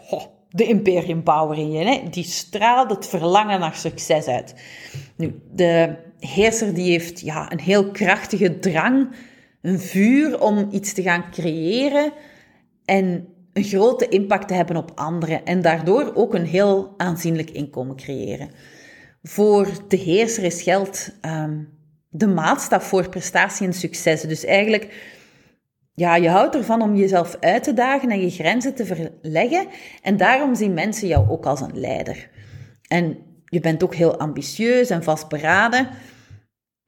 [0.50, 1.84] de imperium power in je.
[1.84, 2.02] Hè?
[2.10, 4.54] Die straalt het verlangen naar succes uit.
[5.16, 9.08] Nu, de heerser die heeft ja, een heel krachtige drang,
[9.62, 12.12] een vuur om iets te gaan creëren.
[12.84, 17.96] En een grote impact te hebben op anderen en daardoor ook een heel aanzienlijk inkomen
[17.96, 18.50] creëren.
[19.22, 21.68] Voor de heerser is geld um,
[22.08, 24.20] de maatstaf voor prestatie en succes.
[24.20, 25.16] Dus eigenlijk
[25.98, 29.66] ja, je houdt ervan om jezelf uit te dagen en je grenzen te verleggen.
[30.02, 32.30] En daarom zien mensen jou ook als een leider.
[32.88, 35.88] En je bent ook heel ambitieus en vastberaden.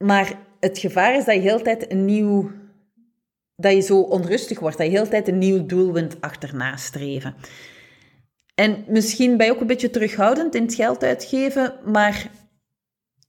[0.05, 2.51] Maar het gevaar is dat je heel tijd een nieuw...
[3.57, 7.35] Dat je zo onrustig wordt, dat je heel tijd een nieuw doel wilt achterna streven.
[8.55, 12.31] En misschien ben je ook een beetje terughoudend in het geld uitgeven, maar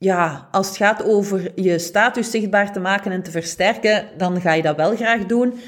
[0.04, 4.54] ja, als het gaat over je status zichtbaar te maken en te versterken, dan ga
[4.54, 5.60] je dat wel graag doen.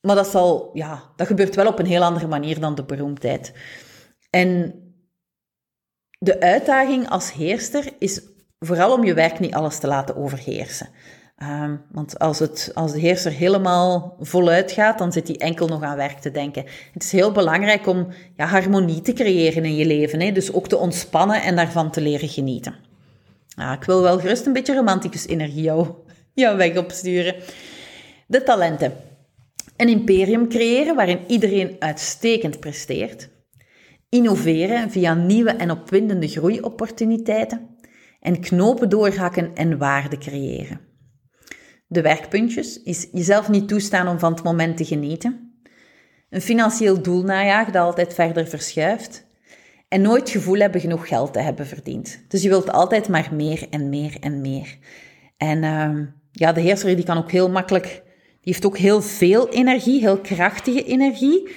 [0.00, 3.52] Maar dat, zal, ja, dat gebeurt wel op een heel andere manier dan de beroemdheid.
[4.30, 4.74] En
[6.18, 8.22] de uitdaging als heerster is
[8.58, 10.88] vooral om je werk niet alles te laten overheersen.
[11.42, 15.82] Um, want als, het, als de heerser helemaal voluit gaat, dan zit hij enkel nog
[15.82, 16.64] aan werk te denken.
[16.92, 20.20] Het is heel belangrijk om ja, harmonie te creëren in je leven.
[20.20, 20.32] Hè?
[20.32, 22.92] Dus ook te ontspannen en daarvan te leren genieten.
[23.56, 25.88] Ik wil wel gerust een beetje romanticus energie jou,
[26.32, 27.34] jouw weg opsturen.
[28.26, 28.92] De talenten.
[29.76, 33.28] Een imperium creëren waarin iedereen uitstekend presteert.
[34.08, 37.76] Innoveren via nieuwe en opwindende groeiopportuniteiten.
[38.20, 40.80] En knopen doorhakken en waarde creëren.
[41.86, 45.62] De werkpuntjes is jezelf niet toestaan om van het moment te genieten.
[46.30, 49.23] Een financieel doel najagen dat altijd verder verschuift.
[49.94, 52.24] En nooit gevoel hebben genoeg geld te hebben verdiend.
[52.28, 54.78] Dus je wilt altijd maar meer en meer en meer.
[55.36, 57.84] En uh, ja, de heerser die kan ook heel makkelijk,
[58.40, 61.48] die heeft ook heel veel energie, heel krachtige energie.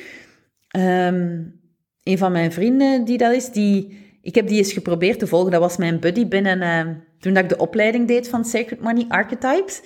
[0.77, 1.59] Um,
[2.03, 5.51] een van mijn vrienden die dat is, die, ik heb die eens geprobeerd te volgen.
[5.51, 9.05] Dat was mijn buddy binnen, uh, toen dat ik de opleiding deed van Sacred Money
[9.07, 9.81] Archetypes.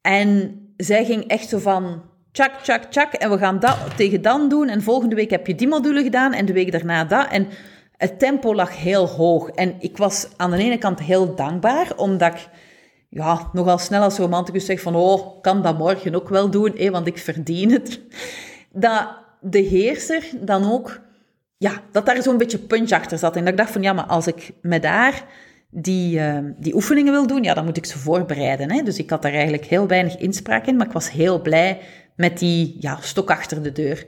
[0.00, 4.48] En zij ging echt zo van, tjak, tjak, tjak, en we gaan dat tegen dan
[4.48, 4.68] doen.
[4.68, 7.30] En volgende week heb je die module gedaan en de week daarna dat.
[7.30, 7.48] En
[7.98, 9.48] het tempo lag heel hoog.
[9.48, 12.48] En ik was aan de ene kant heel dankbaar, omdat ik
[13.08, 16.90] ja, nogal snel als romanticus zeg van, oh, kan dat morgen ook wel doen, eh,
[16.90, 18.00] want ik verdien het.
[18.72, 19.08] Dat
[19.40, 21.00] de heerser dan ook,
[21.56, 23.36] ja, dat daar zo'n beetje punch achter zat.
[23.36, 25.24] En dat ik dacht van, ja, maar als ik me daar
[25.70, 28.70] die, uh, die oefeningen wil doen, ja, dan moet ik ze voorbereiden.
[28.70, 28.82] Hè?
[28.82, 31.80] Dus ik had daar eigenlijk heel weinig inspraak in, maar ik was heel blij
[32.16, 34.06] met die ja, stok achter de deur.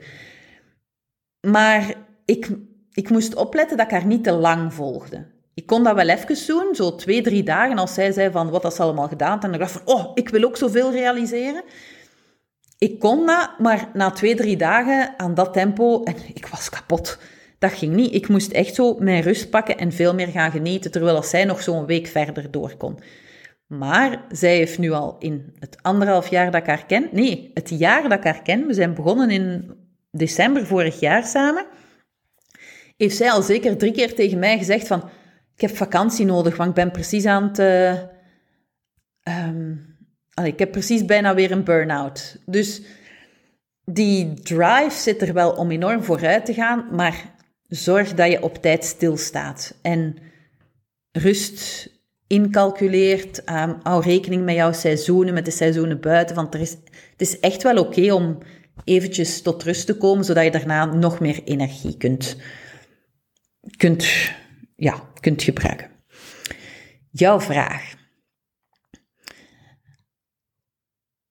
[1.47, 1.93] Maar
[2.25, 2.49] ik,
[2.93, 5.25] ik moest opletten dat ik haar niet te lang volgde.
[5.53, 8.61] Ik kon dat wel even doen, zo twee, drie dagen, als zij zei van wat
[8.61, 9.41] dat ze allemaal gedaan.
[9.41, 11.63] En ik dacht van, oh, ik wil ook zoveel realiseren.
[12.77, 17.17] Ik kon dat, maar na twee, drie dagen aan dat tempo, en ik was kapot.
[17.59, 18.13] Dat ging niet.
[18.13, 21.45] Ik moest echt zo mijn rust pakken en veel meer gaan genieten, terwijl als zij
[21.45, 22.99] nog zo'n week verder door kon.
[23.67, 27.69] Maar zij heeft nu al in het anderhalf jaar dat ik haar ken, nee, het
[27.69, 29.73] jaar dat ik haar ken, we zijn begonnen in
[30.11, 31.65] december vorig jaar samen,
[33.01, 35.09] heeft zij al zeker drie keer tegen mij gezegd van,
[35.55, 37.59] ik heb vakantie nodig, want ik ben precies aan het...
[37.59, 39.89] Uh, um,
[40.43, 42.37] ik heb precies bijna weer een burn-out.
[42.45, 42.81] Dus
[43.85, 47.33] die drive zit er wel om enorm vooruit te gaan, maar
[47.67, 50.17] zorg dat je op tijd stilstaat en
[51.11, 51.89] rust
[52.27, 53.49] incalculeert.
[53.49, 56.35] Um, hou rekening met jouw seizoenen, met de seizoenen buiten.
[56.35, 56.71] Want er is,
[57.11, 58.37] het is echt wel oké om
[58.83, 62.37] eventjes tot rust te komen, zodat je daarna nog meer energie kunt,
[63.77, 64.31] kunt,
[64.75, 65.89] ja, kunt gebruiken.
[67.11, 67.93] Jouw vraag.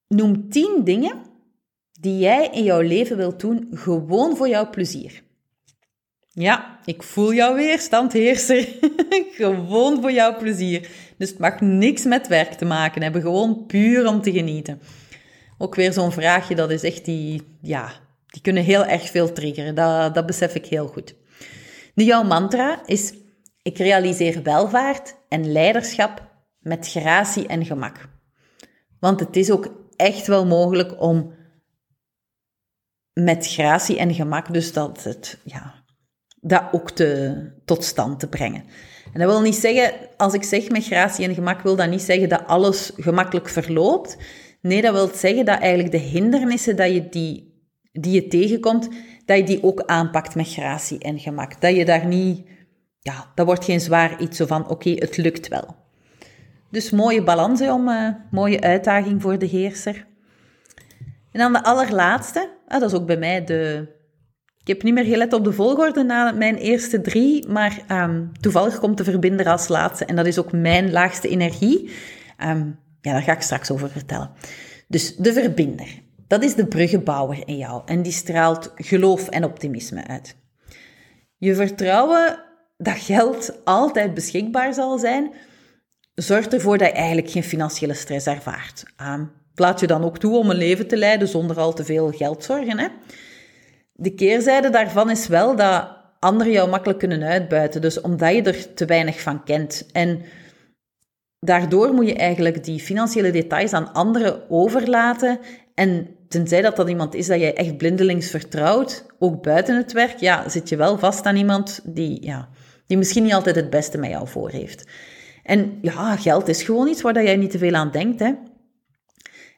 [0.09, 1.23] Noem 10 dingen
[1.93, 5.23] die jij in jouw leven wilt doen, gewoon voor jouw plezier.
[6.33, 8.69] Ja, ik voel jouw weerstand, heerser.
[9.39, 10.89] gewoon voor jouw plezier.
[11.17, 13.23] Dus het mag niks met werk te maken hebben.
[13.23, 14.81] Gewoon puur om te genieten.
[15.59, 17.43] Ook weer zo'n vraagje, dat is echt die...
[17.61, 17.93] Ja,
[18.27, 19.75] die kunnen heel erg veel triggeren.
[19.75, 21.15] Dat, dat besef ik heel goed.
[22.01, 23.15] Nu, jouw mantra is...
[23.63, 26.29] Ik realiseer welvaart en leiderschap
[26.59, 28.09] met gratie en gemak.
[29.01, 31.35] Want het is ook echt wel mogelijk om
[33.13, 35.85] met gratie en gemak, dus dat het, ja,
[36.41, 38.65] dat ook te, tot stand te brengen.
[39.13, 42.03] En dat wil niet zeggen, als ik zeg met gratie en gemak, wil dat niet
[42.03, 44.17] zeggen dat alles gemakkelijk verloopt.
[44.61, 48.89] Nee, dat wil zeggen dat eigenlijk de hindernissen dat je die, die je tegenkomt,
[49.31, 51.61] dat je die ook aanpakt met gratie en gemak.
[51.61, 52.47] Dat je daar niet,
[53.01, 55.77] ja, dat wordt geen zwaar iets zo van, oké, het lukt wel.
[56.71, 60.07] Dus mooie balans om, uh, mooie uitdaging voor de heerser.
[61.33, 63.89] En dan de allerlaatste, ah, dat is ook bij mij de,
[64.61, 68.79] ik heb niet meer gelet op de volgorde na mijn eerste drie, maar um, toevallig
[68.79, 70.05] komt de verbinder als laatste.
[70.05, 71.91] En dat is ook mijn laagste energie.
[72.47, 74.31] Um, ja, daar ga ik straks over vertellen.
[74.89, 77.83] Dus de verbinder, dat is de bruggenbouwer in jou.
[77.85, 80.37] En die straalt geloof en optimisme uit.
[81.37, 82.39] Je vertrouwen
[82.77, 85.33] dat geld altijd beschikbaar zal zijn,
[86.15, 88.85] zorgt ervoor dat je eigenlijk geen financiële stress ervaart.
[89.03, 92.11] Um, laat je dan ook toe om een leven te leiden zonder al te veel
[92.11, 92.79] geldzorgen.
[92.79, 92.89] Hè?
[93.93, 97.81] De keerzijde daarvan is wel dat anderen jou makkelijk kunnen uitbuiten.
[97.81, 99.87] Dus omdat je er te weinig van kent.
[99.93, 100.23] En
[101.41, 105.39] daardoor moet je eigenlijk die financiële details aan anderen overlaten.
[105.75, 110.19] En tenzij dat dat iemand is dat jij echt blindelings vertrouwt, ook buiten het werk,
[110.19, 112.49] ja, zit je wel vast aan iemand die, ja,
[112.87, 114.85] die misschien niet altijd het beste met jou voor heeft.
[115.43, 118.21] En ja, geld is gewoon iets waar jij niet te veel aan denkt.
[118.21, 118.33] Hè.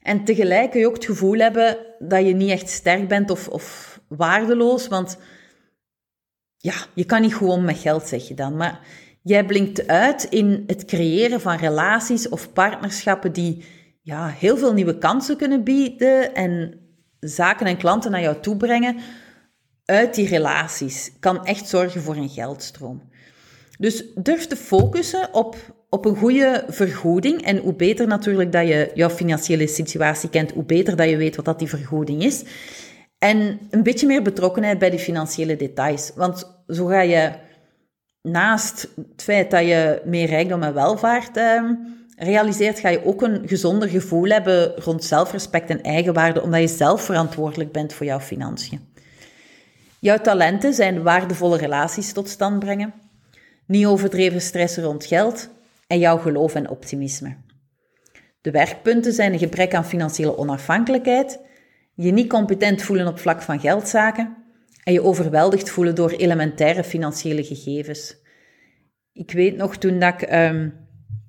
[0.02, 3.48] En tegelijk kun je ook het gevoel hebben dat je niet echt sterk bent of,
[3.48, 5.18] of waardeloos, want
[6.56, 8.56] ja, je kan niet gewoon met geld, zeg je dan.
[8.56, 8.80] Maar
[9.22, 13.64] jij blinkt uit in het creëren van relaties of partnerschappen die
[14.02, 16.80] ja, heel veel nieuwe kansen kunnen bieden en
[17.20, 18.96] zaken en klanten naar jou toe brengen
[19.84, 21.12] uit die relaties.
[21.20, 23.10] Kan echt zorgen voor een geldstroom.
[23.78, 25.56] Dus durf te focussen op,
[25.88, 27.42] op een goede vergoeding.
[27.42, 31.36] En hoe beter natuurlijk dat je jouw financiële situatie kent, hoe beter dat je weet
[31.36, 32.44] wat dat die vergoeding is.
[33.18, 36.12] En een beetje meer betrokkenheid bij die financiële details.
[36.14, 37.32] Want zo ga je
[38.22, 41.62] naast het feit dat je meer rijkdom en welvaart eh,
[42.16, 47.04] realiseert, ga je ook een gezonder gevoel hebben rond zelfrespect en eigenwaarde, omdat je zelf
[47.04, 48.90] verantwoordelijk bent voor jouw financiën.
[49.98, 52.94] Jouw talenten zijn waardevolle relaties tot stand brengen,
[53.66, 55.50] niet overdreven stress rond geld
[55.86, 57.36] en jouw geloof en optimisme.
[58.40, 61.38] De werkpunten zijn een gebrek aan financiële onafhankelijkheid,
[61.94, 64.41] je niet competent voelen op vlak van geldzaken
[64.82, 68.16] en je overweldigd voelen door elementaire financiële gegevens.
[69.12, 70.68] Ik weet nog toen dat ik ehm,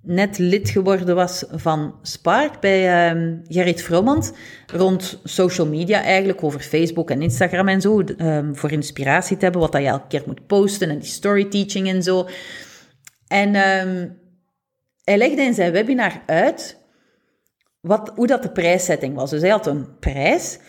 [0.01, 4.33] net lid geworden was van Spark bij um, Gerrit Vromand,
[4.67, 9.61] rond social media eigenlijk, over Facebook en Instagram en zo, um, voor inspiratie te hebben,
[9.61, 12.27] wat dat je elke keer moet posten en die story teaching en zo.
[13.27, 13.53] En
[15.03, 16.81] hij legde in zijn webinar uit
[17.79, 19.29] wat, hoe dat de prijszetting was.
[19.29, 20.59] Dus hij had een prijs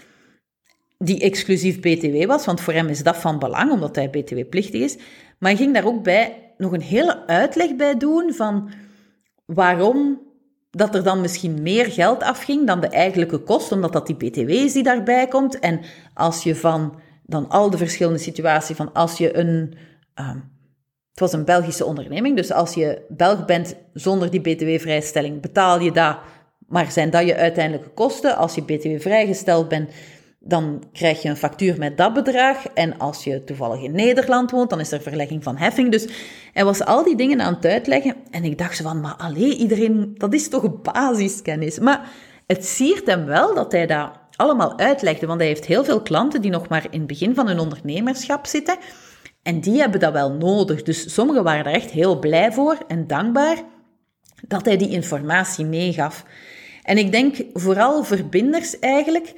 [1.05, 4.97] die exclusief BTW was, want voor hem is dat van belang, omdat hij BTW-plichtig is.
[5.39, 8.71] Maar hij ging daar ook bij nog een hele uitleg bij doen van
[9.47, 10.21] waarom
[10.71, 14.49] dat er dan misschien meer geld afging dan de eigenlijke kost, omdat dat die BTW
[14.49, 15.59] is die daarbij komt.
[15.59, 15.81] En
[16.15, 19.75] als je van dan al de verschillende situaties van als je een...
[20.21, 20.31] Uh,
[21.11, 25.93] het was een Belgische onderneming, dus als je Belg bent zonder die BTW-vrijstelling, betaal je
[25.93, 26.19] dat,
[26.67, 28.37] maar zijn dat je uiteindelijke kosten?
[28.37, 29.91] Als je BTW-vrijgesteld bent,
[30.47, 32.67] dan krijg je een factuur met dat bedrag.
[32.67, 35.91] En als je toevallig in Nederland woont, dan is er verlegging van heffing.
[35.91, 36.07] Dus
[36.53, 38.15] hij was al die dingen aan het uitleggen.
[38.31, 41.79] En ik dacht zo van, maar alleen iedereen, dat is toch basiskennis.
[41.79, 42.11] Maar
[42.47, 45.27] het siert hem wel dat hij dat allemaal uitlegde.
[45.27, 48.47] Want hij heeft heel veel klanten die nog maar in het begin van hun ondernemerschap
[48.47, 48.77] zitten.
[49.43, 50.83] En die hebben dat wel nodig.
[50.83, 53.63] Dus sommigen waren er echt heel blij voor en dankbaar
[54.49, 56.25] dat hij die informatie meegaf.
[56.83, 59.35] En ik denk vooral verbinders eigenlijk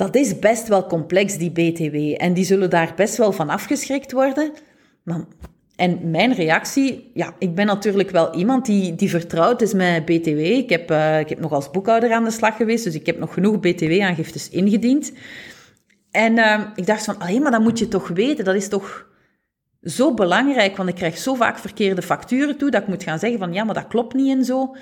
[0.00, 2.22] dat is best wel complex, die BTW.
[2.22, 4.52] En die zullen daar best wel van afgeschrikt worden.
[5.02, 5.24] Maar,
[5.76, 10.38] en mijn reactie, ja, ik ben natuurlijk wel iemand die, die vertrouwd is met BTW.
[10.38, 13.18] Ik heb, uh, ik heb nog als boekhouder aan de slag geweest, dus ik heb
[13.18, 15.12] nog genoeg BTW-aangiftes ingediend.
[16.10, 19.06] En uh, ik dacht van, alleen maar dat moet je toch weten, dat is toch
[19.82, 23.38] zo belangrijk, want ik krijg zo vaak verkeerde facturen toe, dat ik moet gaan zeggen
[23.38, 24.76] van, ja, maar dat klopt niet en zo.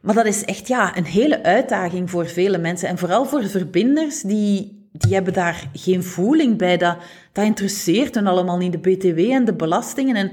[0.00, 2.88] Maar dat is echt ja, een hele uitdaging voor vele mensen.
[2.88, 6.76] En vooral voor verbinders, die, die hebben daar geen voeling bij.
[6.76, 6.96] Dat,
[7.32, 10.16] dat interesseert hen allemaal niet, de BTW en de belastingen.
[10.16, 10.32] En,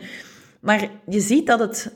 [0.61, 1.93] maar je ziet dat het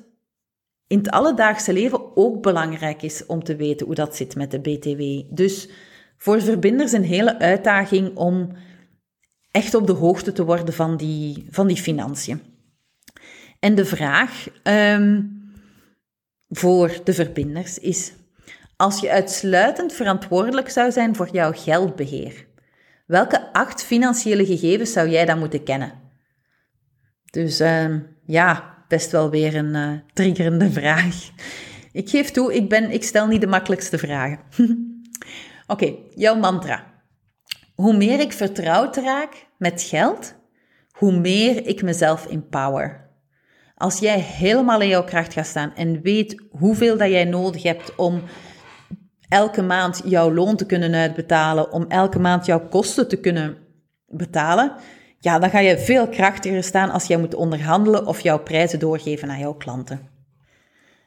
[0.88, 4.60] in het alledaagse leven ook belangrijk is om te weten hoe dat zit met de
[4.60, 5.36] BTW.
[5.36, 5.70] Dus
[6.18, 8.52] voor verbinders een hele uitdaging om
[9.52, 12.42] echt op de hoogte te worden van die, van die financiën.
[13.60, 14.48] En de vraag...
[14.64, 15.37] Um,
[16.50, 18.14] voor de verbinders is:
[18.76, 22.46] als je uitsluitend verantwoordelijk zou zijn voor jouw geldbeheer,
[23.06, 25.94] welke acht financiële gegevens zou jij dan moeten kennen?
[27.32, 27.96] Dus uh,
[28.26, 31.30] ja, best wel weer een uh, triggerende vraag.
[31.92, 34.40] Ik geef toe, ik, ben, ik stel niet de makkelijkste vragen.
[35.68, 36.96] Oké, jouw mantra.
[37.76, 40.36] Hoe meer ik vertrouwd raak met geld,
[40.92, 43.07] hoe meer ik mezelf empower.
[43.78, 47.96] Als jij helemaal in jouw kracht gaat staan en weet hoeveel dat jij nodig hebt
[47.96, 48.22] om
[49.30, 53.58] elke maand jouw loon te kunnen uitbetalen, om elke maand jouw kosten te kunnen
[54.08, 54.72] betalen,
[55.20, 59.30] ja, dan ga je veel krachtiger staan als jij moet onderhandelen of jouw prijzen doorgeven
[59.30, 60.10] aan jouw klanten.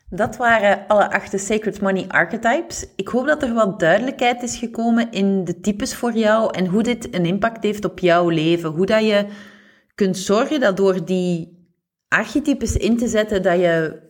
[0.09, 2.87] Dat waren alle acht Sacred Money Archetypes.
[2.97, 6.83] Ik hoop dat er wat duidelijkheid is gekomen in de types voor jou en hoe
[6.83, 8.71] dit een impact heeft op jouw leven.
[8.71, 9.27] Hoe dat je
[9.95, 11.60] kunt zorgen dat door die
[12.11, 14.01] archetypes in te zetten, dat je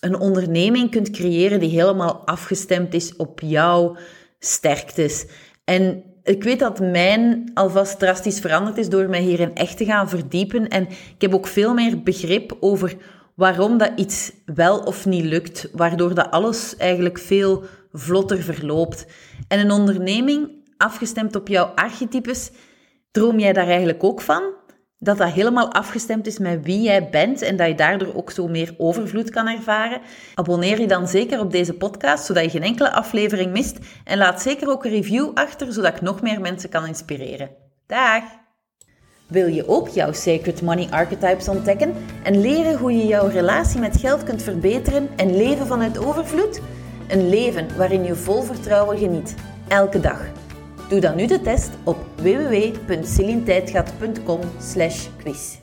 [0.00, 3.96] een onderneming kunt creëren die helemaal afgestemd is op jouw
[4.38, 5.26] sterktes.
[5.64, 10.08] En ik weet dat mijn alvast drastisch veranderd is door mij hierin echt te gaan
[10.08, 10.68] verdiepen.
[10.68, 12.96] En ik heb ook veel meer begrip over
[13.34, 19.06] waarom dat iets wel of niet lukt, waardoor dat alles eigenlijk veel vlotter verloopt.
[19.48, 22.50] En een onderneming afgestemd op jouw archetypes,
[23.10, 24.42] droom jij daar eigenlijk ook van?
[25.04, 28.48] Dat dat helemaal afgestemd is met wie jij bent en dat je daardoor ook zo
[28.48, 30.00] meer overvloed kan ervaren.
[30.34, 33.78] Abonneer je dan zeker op deze podcast, zodat je geen enkele aflevering mist.
[34.04, 37.50] En laat zeker ook een review achter, zodat ik nog meer mensen kan inspireren.
[37.86, 38.22] Dag!
[39.26, 43.96] Wil je ook jouw Sacred Money Archetypes ontdekken en leren hoe je jouw relatie met
[43.96, 46.60] geld kunt verbeteren en leven vanuit overvloed?
[47.08, 49.34] Een leven waarin je vol vertrouwen geniet,
[49.68, 50.43] elke dag.
[50.88, 54.40] Doe dan nu de test op www.celintijdgat.com
[55.22, 55.56] quiz.